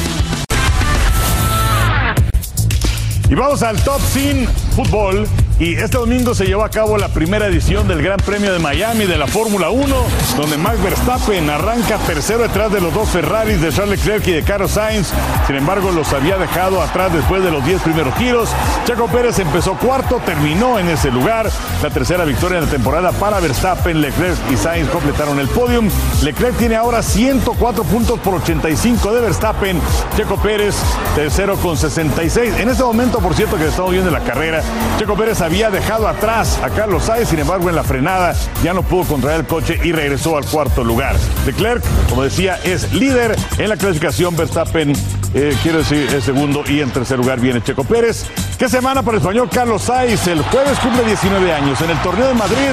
Y 3.31 3.35
vamos 3.35 3.63
al 3.63 3.83
Top 3.85 4.01
100 4.13 4.49
Fútbol. 4.77 5.27
Y 5.61 5.77
este 5.77 5.99
domingo 5.99 6.35
se 6.35 6.47
llevó 6.47 6.65
a 6.65 6.69
cabo 6.69 6.99
la 6.99 7.11
primera 7.11 7.47
edición 7.47 7.87
del 7.87 8.03
Gran 8.03 8.17
Premio 8.17 8.53
de 8.53 8.59
Miami 8.59 9.07
de 9.07 9.17
la 9.17 9.29
Fórmula 9.29 9.71
1, 9.71 9.97
donde 10.37 10.59
Max 10.59 10.83
Verstappen 10.83 11.49
arranca 11.49 11.97
tercero 11.99 12.43
detrás 12.43 12.73
de 12.73 12.81
los 12.81 12.93
dos 12.93 13.09
Ferraris 13.11 13.61
de 13.61 13.71
Charles 13.71 14.01
Leclerc 14.01 14.27
y 14.27 14.33
de 14.33 14.43
Carlos 14.43 14.73
Sainz. 14.73 15.13
Sin 15.47 15.55
embargo, 15.55 15.93
los 15.93 16.13
había 16.13 16.39
dejado 16.39 16.83
atrás 16.83 17.13
después 17.13 17.45
de 17.45 17.53
los 17.53 17.65
10 17.65 17.83
primeros 17.83 18.13
giros. 18.17 18.49
Checo 18.85 19.07
Pérez 19.07 19.39
empezó 19.39 19.75
cuarto, 19.75 20.21
terminó 20.27 20.81
en 20.81 20.89
ese 20.89 21.13
lugar. 21.13 21.49
La 21.85 21.91
tercera 21.91 22.25
victoria 22.25 22.59
en 22.59 22.65
la 22.65 22.71
temporada 22.71 23.13
para 23.13 23.39
Verstappen, 23.39 24.01
Leclerc 24.01 24.37
y 24.53 24.57
Sainz 24.57 24.91
completaron 24.91 25.39
el 25.39 25.47
podium. 25.47 25.89
Leclerc 26.25 26.57
tiene 26.57 26.75
ahora 26.75 27.01
104 27.01 27.85
puntos 27.85 28.19
por 28.19 28.35
85 28.35 29.13
de 29.13 29.21
Verstappen. 29.21 29.81
Checo 30.17 30.37
Pérez 30.37 30.75
tercero 31.15 31.55
con 31.59 31.77
66. 31.77 32.55
En 32.59 32.71
este 32.71 32.83
momento, 32.83 33.21
por 33.21 33.37
cierto, 33.37 33.57
que 33.57 33.69
estamos 33.69 33.93
viendo 33.93 34.11
la 34.11 34.21
carrera, 34.21 34.61
Checo 34.99 35.15
Pérez 35.15 35.44
había 35.45 35.71
dejado 35.71 36.09
atrás 36.09 36.59
a 36.63 36.71
Carlos 36.71 37.05
Sainz, 37.05 37.29
sin 37.29 37.39
embargo 37.39 37.69
en 37.69 37.77
la 37.77 37.85
frenada 37.85 38.35
ya 38.63 38.73
no 38.73 38.83
pudo 38.83 39.05
contraer 39.05 39.41
el 39.41 39.47
coche 39.47 39.79
y 39.83 39.93
regresó 39.93 40.37
al 40.37 40.45
cuarto 40.47 40.83
lugar. 40.83 41.17
Leclerc, 41.45 41.85
como 42.09 42.23
decía, 42.23 42.59
es 42.65 42.93
líder 42.93 43.37
en 43.59 43.69
la 43.69 43.77
clasificación. 43.77 44.35
Verstappen, 44.37 44.93
eh, 45.35 45.55
quiero 45.63 45.79
decir, 45.79 46.09
es 46.15 46.25
segundo 46.25 46.65
y 46.67 46.81
en 46.81 46.91
tercer 46.91 47.19
lugar 47.19 47.41
viene 47.41 47.63
Checo 47.63 47.85
Pérez. 47.85 48.25
¿Qué 48.59 48.69
semana 48.69 49.03
para 49.03 49.19
el 49.19 49.23
español 49.23 49.49
Carlos 49.53 49.83
Sainz? 49.83 50.27
El 50.29 50.43
jueves 50.43 50.79
cumple 50.79 51.05
19 51.05 51.53
años. 51.53 51.81
En 51.83 51.91
el 51.91 51.99
torneo 51.99 52.29
de 52.29 52.35
Madrid 52.35 52.71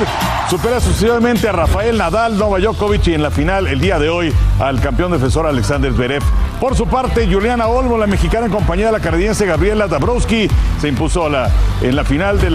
supera 0.50 0.80
sucesivamente 0.80 1.50
a 1.50 1.52
Rafael 1.52 1.98
Nadal, 1.98 2.38
Novak 2.38 2.62
Djokovic 2.62 3.08
y 3.08 3.14
en 3.14 3.24
la 3.24 3.32
final 3.32 3.68
el 3.68 3.82
día 3.82 4.00
de 4.00 4.10
hoy 4.10 4.34
al 4.60 4.80
campeón 4.80 5.12
defensor 5.12 5.46
Alexander 5.46 5.92
Zverev. 5.92 6.24
Por 6.62 6.76
su 6.76 6.86
parte, 6.86 7.28
Juliana 7.28 7.68
Olmo, 7.68 7.98
la 7.98 8.06
mexicana 8.06 8.46
en 8.46 8.52
compañía 8.52 8.86
de 8.86 8.92
la 8.92 9.00
canadiense 9.00 9.48
Gabriela 9.48 9.88
Dabrowski, 9.88 10.48
se 10.80 10.88
impuso 10.88 11.28
la, 11.28 11.50
en 11.82 11.96
la 11.96 12.04
final 12.04 12.40
del 12.40 12.54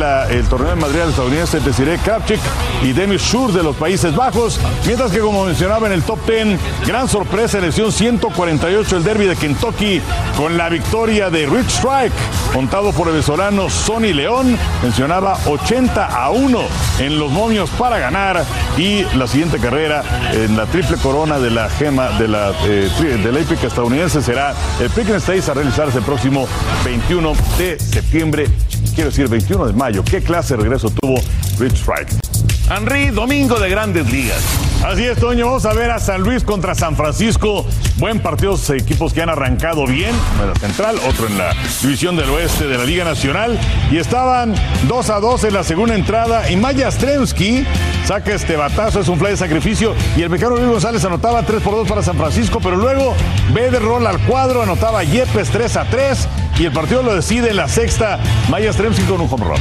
torneo 0.49 0.71
de 0.71 0.77
Madrid 0.77 1.01
estadounidense 1.01 1.59
Desiree 1.59 1.99
Kravchik 1.99 2.39
y 2.85 2.93
Demis 2.93 3.21
Schur 3.21 3.53
de 3.53 3.65
los 3.65 3.75
Países 3.75 4.15
Bajos. 4.15 4.61
Mientras 4.87 5.11
que, 5.11 5.19
como 5.19 5.45
mencionaba 5.45 5.89
en 5.89 5.93
el 5.93 6.05
top 6.05 6.21
10, 6.25 6.87
gran 6.87 7.09
sorpresa, 7.09 7.59
elección 7.59 7.91
148 7.91 8.97
el 8.97 9.03
derby 9.03 9.27
de 9.27 9.35
Kentucky 9.35 10.01
con 10.37 10.57
la 10.57 10.69
victoria 10.69 11.29
de 11.29 11.47
Rich 11.47 11.79
Strike, 11.79 12.15
contado 12.53 12.93
por 12.93 13.09
el 13.09 13.15
venezolano 13.15 13.69
Sonny 13.69 14.13
León. 14.13 14.57
Mencionaba 14.85 15.37
80 15.47 16.07
a 16.07 16.31
1 16.31 16.61
en 17.01 17.19
los 17.19 17.33
momios 17.33 17.71
para 17.71 17.99
ganar 17.99 18.45
y 18.79 19.03
la 19.17 19.27
siguiente 19.27 19.59
carrera 19.59 20.05
en 20.33 20.57
la 20.57 20.67
triple 20.67 20.97
corona 20.99 21.41
de 21.41 21.51
la 21.51 21.69
gema 21.69 22.11
de 22.21 22.29
la, 22.29 22.53
eh, 22.67 22.89
de 23.01 23.33
la 23.33 23.41
hípica 23.41 23.67
estadounidense 23.67 23.96
será 24.05 24.55
el 24.79 24.91
Pickens 24.91 25.23
Stakes 25.23 25.51
a 25.51 25.55
realizarse 25.55 25.99
el 25.99 26.05
próximo 26.05 26.47
21 26.85 27.33
de 27.57 27.79
septiembre, 27.79 28.47
quiero 28.95 29.09
decir 29.09 29.27
21 29.27 29.69
de 29.69 29.73
mayo. 29.73 30.05
¿Qué 30.05 30.23
clase 30.23 30.55
de 30.55 30.63
regreso 30.63 30.91
tuvo 30.91 31.17
Rich 31.59 31.77
Strike? 31.79 32.26
Henry, 32.69 33.11
domingo 33.11 33.61
de 33.61 33.69
grandes 33.69 34.11
ligas. 34.11 34.43
Así 34.85 35.05
es, 35.05 35.19
Toño. 35.19 35.47
Vamos 35.47 35.65
a 35.67 35.73
ver 35.73 35.91
a 35.91 35.99
San 35.99 36.23
Luis 36.23 36.43
contra 36.43 36.75
San 36.75 36.97
Francisco. 36.97 37.65
Buen 37.97 38.21
partido, 38.21 38.59
equipos 38.75 39.13
que 39.13 39.23
han 39.23 39.29
arrancado 39.29 39.87
bien. 39.87 40.15
Uno 40.35 40.45
en 40.45 40.49
la 40.51 40.55
central, 40.57 40.97
otro 41.09 41.29
en 41.29 41.39
la 41.39 41.55
división 41.81 42.17
del 42.17 42.29
oeste 42.31 42.67
de 42.67 42.77
la 42.77 42.85
Liga 42.85 43.05
Nacional. 43.05 43.59
Y 43.91 43.99
estaban 43.99 44.55
2 44.89 45.11
a 45.11 45.21
2 45.21 45.45
en 45.45 45.55
la 45.55 45.63
segunda 45.63 45.95
entrada. 45.95 46.51
Y 46.51 46.57
Maya 46.57 46.91
Stremski 46.91 47.65
saca 48.05 48.35
este 48.35 48.57
batazo, 48.57 49.01
es 49.01 49.09
un 49.09 49.19
fly 49.19 49.31
de 49.31 49.37
sacrificio. 49.37 49.95
Y 50.17 50.23
el 50.23 50.31
mexicano 50.31 50.57
Luis 50.57 50.69
González 50.69 51.05
anotaba 51.05 51.43
3 51.43 51.63
por 51.63 51.75
2 51.75 51.89
para 51.89 52.03
San 52.03 52.17
Francisco. 52.17 52.59
Pero 52.61 52.77
luego 52.77 53.15
ve 53.55 53.71
de 53.71 53.79
rol 53.79 54.07
al 54.07 54.19
cuadro, 54.21 54.63
anotaba 54.63 55.05
Yepes 55.05 55.51
3 55.51 55.77
a 55.77 55.85
3. 55.85 56.29
Y 56.59 56.65
el 56.65 56.73
partido 56.73 57.03
lo 57.03 57.15
decide 57.15 57.51
en 57.51 57.57
la 57.57 57.69
sexta. 57.69 58.19
Maya 58.51 58.73
Stremski 58.73 59.05
con 59.05 59.21
un 59.21 59.29
home 59.33 59.45
run. 59.45 59.61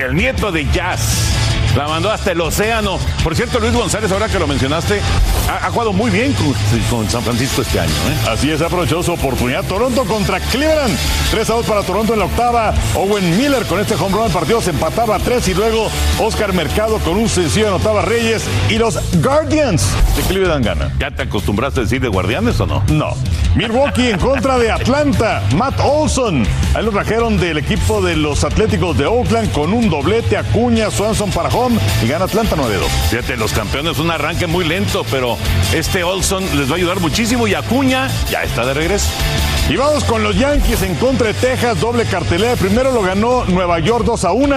El 0.00 0.14
nieto 0.14 0.52
de 0.52 0.64
Jazz. 0.72 1.43
La 1.76 1.88
mandó 1.88 2.10
hasta 2.10 2.32
el 2.32 2.40
océano. 2.40 2.98
Por 3.22 3.34
cierto, 3.34 3.58
Luis 3.58 3.72
González, 3.72 4.10
ahora 4.12 4.28
que 4.28 4.38
lo 4.38 4.46
mencionaste, 4.46 5.00
ha, 5.48 5.70
jugado 5.70 5.92
muy 5.92 6.10
bien 6.10 6.34
con, 6.88 7.10
San 7.10 7.22
Francisco 7.22 7.62
este 7.62 7.80
año. 7.80 7.90
¿eh? 7.90 8.30
Así 8.30 8.50
es, 8.50 8.62
aprovechó 8.62 9.02
su 9.02 9.12
oportunidad. 9.12 9.64
Toronto 9.64 10.04
contra 10.04 10.38
Cleveland. 10.38 10.96
3 11.32 11.50
a 11.50 11.54
2 11.54 11.66
para 11.66 11.82
Toronto 11.82 12.12
en 12.12 12.20
la 12.20 12.26
octava. 12.26 12.74
Owen 12.94 13.36
Miller 13.36 13.64
con 13.66 13.80
este 13.80 13.94
home 13.94 14.14
run. 14.16 14.26
El 14.26 14.32
partido 14.32 14.60
se 14.60 14.70
empataba 14.70 15.16
a 15.16 15.18
3 15.18 15.48
y 15.48 15.54
luego 15.54 15.90
Oscar 16.20 16.52
Mercado 16.52 16.98
con 16.98 17.16
un 17.16 17.28
sencillo 17.28 17.68
anotaba 17.68 18.02
Reyes. 18.02 18.44
Y 18.70 18.78
los 18.78 18.98
Guardians 19.20 19.84
de 20.16 20.22
Cleveland 20.22 20.64
ganan. 20.64 20.92
¿Ya 20.98 21.10
te 21.10 21.22
acostumbraste 21.22 21.80
a 21.80 21.82
decir 21.82 22.00
de 22.00 22.08
Guardianes 22.08 22.60
o 22.60 22.66
no? 22.66 22.84
No. 22.88 23.14
Milwaukee 23.54 24.08
en 24.10 24.18
contra 24.18 24.58
de 24.58 24.70
Atlanta. 24.70 25.42
Matt 25.54 25.78
Olson. 25.80 26.44
Ahí 26.74 26.84
lo 26.84 26.90
trajeron 26.90 27.38
del 27.38 27.58
equipo 27.58 28.02
de 28.02 28.16
los 28.16 28.42
Atléticos 28.42 28.98
de 28.98 29.06
Oakland 29.06 29.52
con 29.52 29.72
un 29.72 29.88
doblete. 29.88 30.36
Acuña, 30.36 30.90
Swanson 30.90 31.30
para 31.30 31.48
home 31.50 31.78
y 32.02 32.08
gana 32.08 32.24
Atlanta 32.24 32.56
9-2. 32.56 32.88
Fíjate, 33.10 33.36
los 33.36 33.52
campeones, 33.52 33.98
un 33.98 34.10
arranque 34.10 34.46
muy 34.46 34.64
lento, 34.64 35.06
pero 35.10 35.38
este 35.72 36.02
Olson 36.02 36.44
les 36.58 36.68
va 36.68 36.74
a 36.74 36.76
ayudar 36.76 36.98
muchísimo 37.00 37.46
y 37.46 37.54
Acuña 37.54 38.08
ya 38.28 38.42
está 38.42 38.66
de 38.66 38.74
regreso. 38.74 39.08
Y 39.68 39.76
vamos 39.76 40.04
con 40.04 40.22
los 40.22 40.36
Yankees 40.36 40.82
en 40.82 40.94
contra 40.96 41.28
de 41.28 41.34
Texas, 41.34 41.80
doble 41.80 42.04
cartelera. 42.06 42.56
Primero 42.56 42.92
lo 42.92 43.02
ganó 43.02 43.44
Nueva 43.46 43.78
York 43.78 44.04
2 44.04 44.24
a 44.24 44.32
1. 44.32 44.56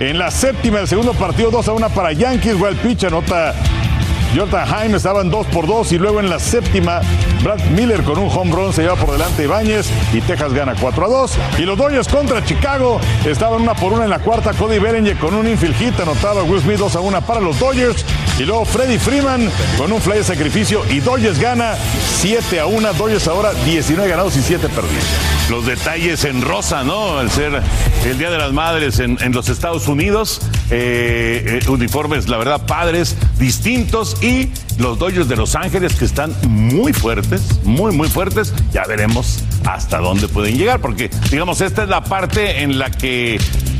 En 0.00 0.18
la 0.18 0.30
séptima, 0.30 0.80
el 0.80 0.88
segundo 0.88 1.12
partido 1.14 1.50
2 1.50 1.68
a 1.68 1.72
1 1.72 1.88
para 1.90 2.12
Yankees. 2.12 2.54
Wild 2.54 2.78
pitch 2.78 3.04
anota 3.04 3.54
Jordan 4.34 4.66
Jaime 4.66 4.96
estaban 4.96 5.30
2 5.30 5.46
por 5.48 5.66
2 5.66 5.92
y 5.92 5.98
luego 5.98 6.20
en 6.20 6.30
la 6.30 6.38
séptima 6.38 7.00
Brad 7.42 7.60
Miller 7.70 8.02
con 8.02 8.18
un 8.18 8.28
home 8.30 8.52
run 8.52 8.72
se 8.72 8.82
lleva 8.82 8.96
por 8.96 9.12
delante 9.12 9.44
Ibáñez 9.44 9.88
y 10.12 10.20
Texas 10.20 10.52
gana 10.52 10.74
4 10.78 11.04
a 11.04 11.08
2 11.08 11.38
y 11.58 11.62
los 11.62 11.76
Dodgers 11.76 12.08
contra 12.08 12.44
Chicago 12.44 13.00
estaban 13.24 13.62
1 13.62 13.74
por 13.76 13.92
1 13.92 14.04
en 14.04 14.10
la 14.10 14.18
cuarta 14.18 14.52
Cody 14.52 14.78
Bellinger 14.78 15.16
con 15.18 15.34
un 15.34 15.46
infield 15.46 15.76
hit 15.76 16.00
anotaba 16.00 16.42
Will 16.42 16.60
Smith 16.60 16.78
2 16.78 16.96
a 16.96 17.00
1 17.00 17.20
para 17.22 17.40
los 17.40 17.58
Dodgers. 17.58 18.04
Y 18.38 18.42
luego 18.42 18.64
Freddy 18.64 18.98
Freeman 18.98 19.48
con 19.78 19.92
un 19.92 20.00
fly 20.00 20.18
de 20.18 20.24
sacrificio 20.24 20.82
y 20.90 21.00
Dodgers 21.00 21.38
gana 21.38 21.74
7 22.20 22.60
a 22.60 22.66
1 22.66 22.92
Dodgers 22.94 23.28
ahora 23.28 23.52
19 23.64 24.08
ganados 24.08 24.36
y 24.36 24.42
7 24.42 24.68
perdidos. 24.68 25.04
Los 25.50 25.66
detalles 25.66 26.24
en 26.24 26.42
rosa, 26.42 26.82
¿no? 26.82 27.18
Al 27.18 27.30
ser 27.30 27.62
el 28.04 28.18
Día 28.18 28.30
de 28.30 28.38
las 28.38 28.52
Madres 28.52 28.98
en, 28.98 29.32
los 29.32 29.48
Estados 29.48 29.88
Unidos, 29.88 30.40
eh, 30.70 31.60
eh, 31.62 31.68
uniformes, 31.68 32.28
la 32.28 32.38
verdad, 32.38 32.66
padres, 32.66 33.16
distintos 33.38 34.16
y 34.24 34.50
los 34.78 34.98
Dodgers 34.98 35.28
de 35.28 35.36
Los 35.36 35.54
Ángeles 35.54 35.94
que 35.96 36.06
están 36.06 36.34
muy 36.48 36.94
fuertes, 36.94 37.60
muy, 37.62 37.94
muy 37.94 38.08
fuertes. 38.08 38.54
Ya 38.72 38.84
veremos 38.86 39.44
hasta 39.66 39.98
dónde 39.98 40.28
pueden 40.28 40.56
llegar, 40.56 40.80
porque, 40.80 41.10
digamos, 41.30 41.60
esta 41.60 41.82
es 41.82 41.90
la 41.90 42.02
parte 42.02 42.62
en 42.62 42.78
la 42.78 42.90
que 42.90 43.38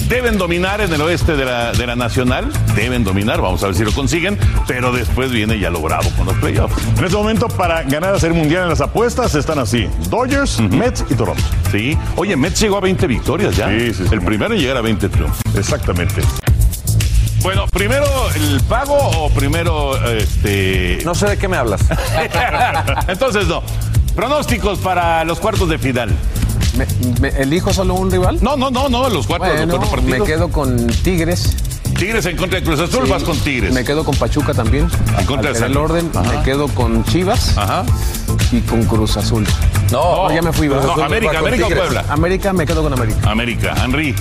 deben 0.09 0.37
dominar 0.37 0.83
en 0.83 0.92
el 0.92 1.00
oeste 1.00 1.35
de 1.35 1.46
la, 1.46 1.72
de 1.72 1.87
la 1.87 1.96
Nacional, 1.96 2.52
deben 2.76 3.04
dominar, 3.04 3.40
vamos 3.40 3.62
a 3.62 3.68
ver 3.68 3.74
si 3.74 3.85
lo 3.85 3.92
consiguen, 3.92 4.38
pero 4.66 4.92
después 4.92 5.33
viene 5.33 5.59
ya 5.59 5.70
lo 5.70 5.80
bravo 5.80 6.11
con 6.11 6.26
los 6.26 6.37
playoffs. 6.37 6.76
En 6.98 7.04
este 7.04 7.16
momento, 7.16 7.48
para 7.48 7.83
ganar 7.85 8.12
la 8.12 8.20
Serie 8.20 8.37
Mundial 8.37 8.64
en 8.64 8.68
las 8.68 8.83
apuestas, 8.83 9.35
están 9.35 9.59
así: 9.59 9.88
Dodgers, 10.11 10.61
Mets 10.61 11.07
y 11.09 11.14
Toronto. 11.14 11.42
Sí, 11.72 11.96
oye, 12.16 12.37
Mets 12.37 12.61
llegó 12.61 12.76
a 12.76 12.80
20 12.80 13.07
victorias 13.07 13.57
ya. 13.57 13.70
Sí, 13.70 13.94
sí, 13.94 14.04
El 14.11 14.20
primero 14.20 14.52
en 14.52 14.61
llegar 14.61 14.76
a 14.76 14.83
20 14.83 15.09
triunfos. 15.09 15.40
Exactamente. 15.57 16.20
Bueno, 17.44 17.66
primero 17.66 18.07
el 18.35 18.59
pago 18.62 18.96
o 18.96 19.28
primero 19.28 20.02
este. 20.07 21.00
No 21.04 21.14
sé 21.14 21.26
de 21.26 21.37
qué 21.37 21.46
me 21.46 21.59
hablas. 21.59 21.83
Entonces 23.07 23.46
no. 23.46 23.62
Pronósticos 24.16 24.78
para 24.78 25.22
los 25.24 25.40
cuartos 25.40 25.68
de 25.68 25.76
final. 25.76 26.11
¿Me, 27.20 27.28
elijo 27.28 27.74
solo 27.74 27.94
un 27.94 28.11
rival? 28.11 28.38
No, 28.40 28.57
no, 28.57 28.70
no, 28.70 28.88
no, 28.88 29.11
los 29.11 29.26
cuatro, 29.26 29.46
bueno, 29.46 29.78
los 29.78 30.02
Me 30.04 30.22
quedo 30.22 30.48
con 30.48 30.87
Tigres. 30.87 31.54
Tigres 31.98 32.24
en 32.24 32.38
contra 32.38 32.61
de 32.61 32.64
Cruz 32.64 32.80
Azul, 32.80 33.07
vas 33.11 33.22
con 33.22 33.38
Tigres. 33.38 33.74
Me 33.74 33.85
quedo 33.85 34.04
con 34.04 34.16
Pachuca 34.16 34.54
también. 34.54 34.88
En 35.18 35.26
contra 35.26 35.52
de 35.52 35.66
el 35.66 35.76
orden, 35.76 36.11
me 36.14 36.42
quedo 36.44 36.66
con 36.68 37.04
Chivas 37.04 37.59
Ajá. 37.59 37.85
y 38.52 38.61
con 38.62 38.85
Cruz 38.85 39.18
Azul. 39.18 39.46
No, 39.92 40.35
ya 40.35 40.40
me 40.40 40.50
fui. 40.50 40.68
No, 40.68 40.80
América, 40.94 41.40
América 41.40 41.66
o 41.66 41.68
Puebla. 41.68 42.04
América, 42.09 42.54
me 42.54 42.64
quedo 42.64 42.83
con 42.83 42.94
América. 42.94 43.30
América, 43.30 43.74
Henry. 43.85 44.14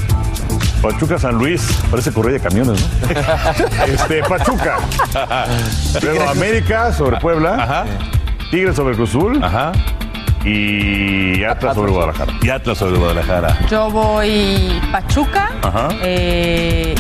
Pachuca 0.84 1.18
San 1.18 1.36
Luis, 1.36 1.62
parece 1.90 2.12
correa 2.12 2.34
de 2.34 2.40
camiones, 2.42 2.80
¿no? 2.80 3.86
este, 3.86 4.22
Pachuca. 4.24 4.78
Luego 6.04 6.30
América 6.30 6.94
sobre 6.94 7.18
Puebla. 7.20 7.56
Ajá. 7.56 7.86
Tigres 8.52 8.76
sobre 8.76 8.96
Cruz 8.96 9.10
Azul. 9.10 9.44
Ajá 9.44 9.72
y 10.46 11.44
Atlas 11.44 11.76
sobre 11.76 11.92
Guadalajara. 11.92 12.34
Y 12.42 12.50
Atlas 12.50 12.78
sobre 12.78 12.98
Guadalajara. 12.98 13.58
Yo 13.70 13.90
voy 13.90 14.82
Pachuca, 14.92 15.52
Ajá. 15.62 15.90
Eh, 16.02 16.96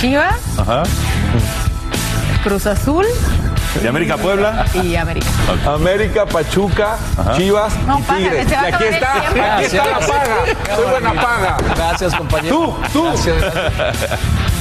Chivas, 0.00 0.58
Ajá. 0.58 0.84
Cruz 2.44 2.66
Azul. 2.66 3.06
¿Y 3.82 3.86
América 3.86 4.16
Puebla? 4.16 4.66
Y 4.74 4.96
América. 4.96 5.26
América, 5.66 6.26
Pachuca, 6.26 6.98
Chivas 7.36 7.72
no, 7.86 7.98
y 7.98 8.02
Tigres. 8.02 8.50
y 8.50 8.54
aquí 8.54 8.84
está, 8.84 9.56
aquí 9.56 9.64
está 9.64 9.86
la 9.86 9.98
paga. 10.00 10.36
Soy 10.76 10.90
buena 10.90 11.14
paga. 11.14 11.56
Gracias, 11.76 12.14
compañero. 12.14 12.76
Tú, 12.92 13.10
tú. 13.12 13.30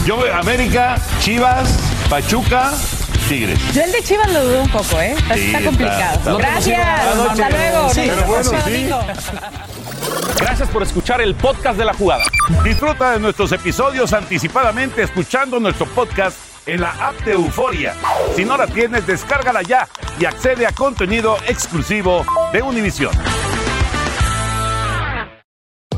Yo 0.05 0.17
voy 0.17 0.29
América, 0.29 0.97
Chivas, 1.21 1.69
Pachuca, 2.09 2.71
Tigres. 3.27 3.59
Yo 3.73 3.83
el 3.83 3.91
de 3.91 4.03
Chivas 4.03 4.31
lo 4.31 4.43
dudo 4.43 4.61
un 4.61 4.69
poco, 4.69 5.01
¿eh? 5.01 5.15
Está, 5.33 5.61
complicado. 5.63 6.37
Gracias. 6.37 6.87
Hasta 7.29 7.49
luego. 7.49 7.89
Sí, 7.93 8.11
bueno, 8.27 8.99
Gracias 10.39 10.69
por 10.69 10.83
escuchar 10.83 11.19
el 11.21 11.35
podcast 11.35 11.77
de 11.77 11.85
la 11.85 11.93
jugada. 11.93 12.23
Disfruta 12.63 13.11
de 13.11 13.19
nuestros 13.19 13.51
episodios 13.51 14.13
anticipadamente 14.13 15.03
escuchando 15.03 15.59
nuestro 15.59 15.85
podcast 15.87 16.48
en 16.69 16.81
la 16.81 16.91
app 16.91 17.19
de 17.25 17.33
Euforia. 17.33 17.95
Si 18.35 18.45
no 18.45 18.55
la 18.55 18.67
tienes, 18.67 19.07
descárgala 19.07 19.63
ya 19.63 19.87
y 20.19 20.25
accede 20.25 20.67
a 20.67 20.71
contenido 20.71 21.37
exclusivo 21.47 22.23
de 22.53 22.61
Univision. 22.61 23.11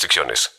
restricciones. 0.00 0.50